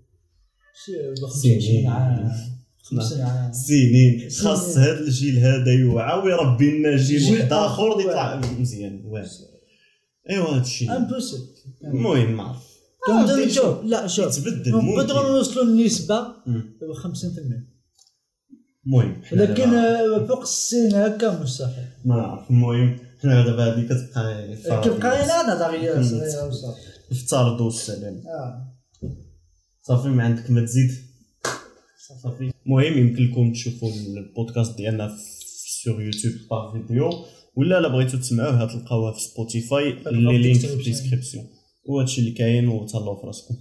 شي 0.84 1.14
50 1.22 1.60
سنين. 1.60 1.86
عام. 1.86 2.32
50 2.82 3.20
عام. 3.20 3.52
سنين. 3.52 4.30
خاص 4.30 4.78
هذا 4.78 5.00
الجيل 5.00 5.38
هذا 5.38 5.72
يوعى 5.72 6.18
ويربي 6.22 6.78
لنا 6.78 6.96
جيل 6.96 7.32
واحد 7.32 7.52
آخر 7.52 8.00
يطلع 8.00 8.40
مزيان. 8.58 9.02
واعر 9.04 9.26
أيوا 10.30 10.48
هذا 10.48 10.62
الشيء. 10.62 10.96
امبوسيبل 10.96 11.42
المهم 11.84 12.36
ما 12.36 12.42
عرف. 12.42 12.72
آه، 13.10 13.48
شوف 13.48 13.84
لا 13.84 14.06
شوف. 14.06 14.38
يتبدل 14.38 14.70
نقدروا 14.70 15.28
نوصلوا 15.28 15.64
للنسبه 15.64 16.26
مم. 16.46 16.62
50% 16.94 17.72
المهم 18.86 19.22
حنا 19.24 19.42
لكن 19.42 19.70
دابا. 19.70 20.16
آه، 20.16 20.26
فوق 20.26 20.40
السن 20.40 20.94
هكا 20.94 21.42
مستحيل. 21.42 21.84
ما 22.04 22.16
نعرف 22.16 22.50
المهم 22.50 22.98
دابا 23.24 23.74
هذه 23.74 23.84
كتبقى 23.86 24.48
نظريه. 25.54 26.02
صغيره 26.02 26.46
وصافي 27.10 27.62
والسلام 27.62 28.22
آه. 28.26 28.72
صافي 29.82 30.08
ما 30.08 30.24
عندك 30.24 30.50
ما 30.50 30.64
تزيد. 30.64 30.90
صافي. 32.22 32.52
المهم 32.66 32.98
يمكن 32.98 33.22
لكم 33.24 33.52
تشوفوا 33.52 33.90
البودكاست 33.90 34.76
ديالنا 34.76 35.08
في 35.08 35.82
sur 35.84 36.02
YouTube 36.02 36.34
par 36.50 36.72
vidéo 36.72 37.10
ولا 37.56 37.80
لا 37.80 37.88
بغيتو 37.88 38.18
تسمعوها 38.18 38.66
تلقاوها 38.66 39.12
في 39.12 39.20
Spotify 39.20 39.90
les 40.06 40.38
liens 40.38 40.60
في. 40.60 40.74
ال 40.74 40.80
description 40.80 41.44
وهادشي 41.84 42.20
اللي 42.20 42.32
كاين 42.32 42.68
وتهلاو 42.68 43.20
في 43.20 43.26
راسكم 43.26 43.54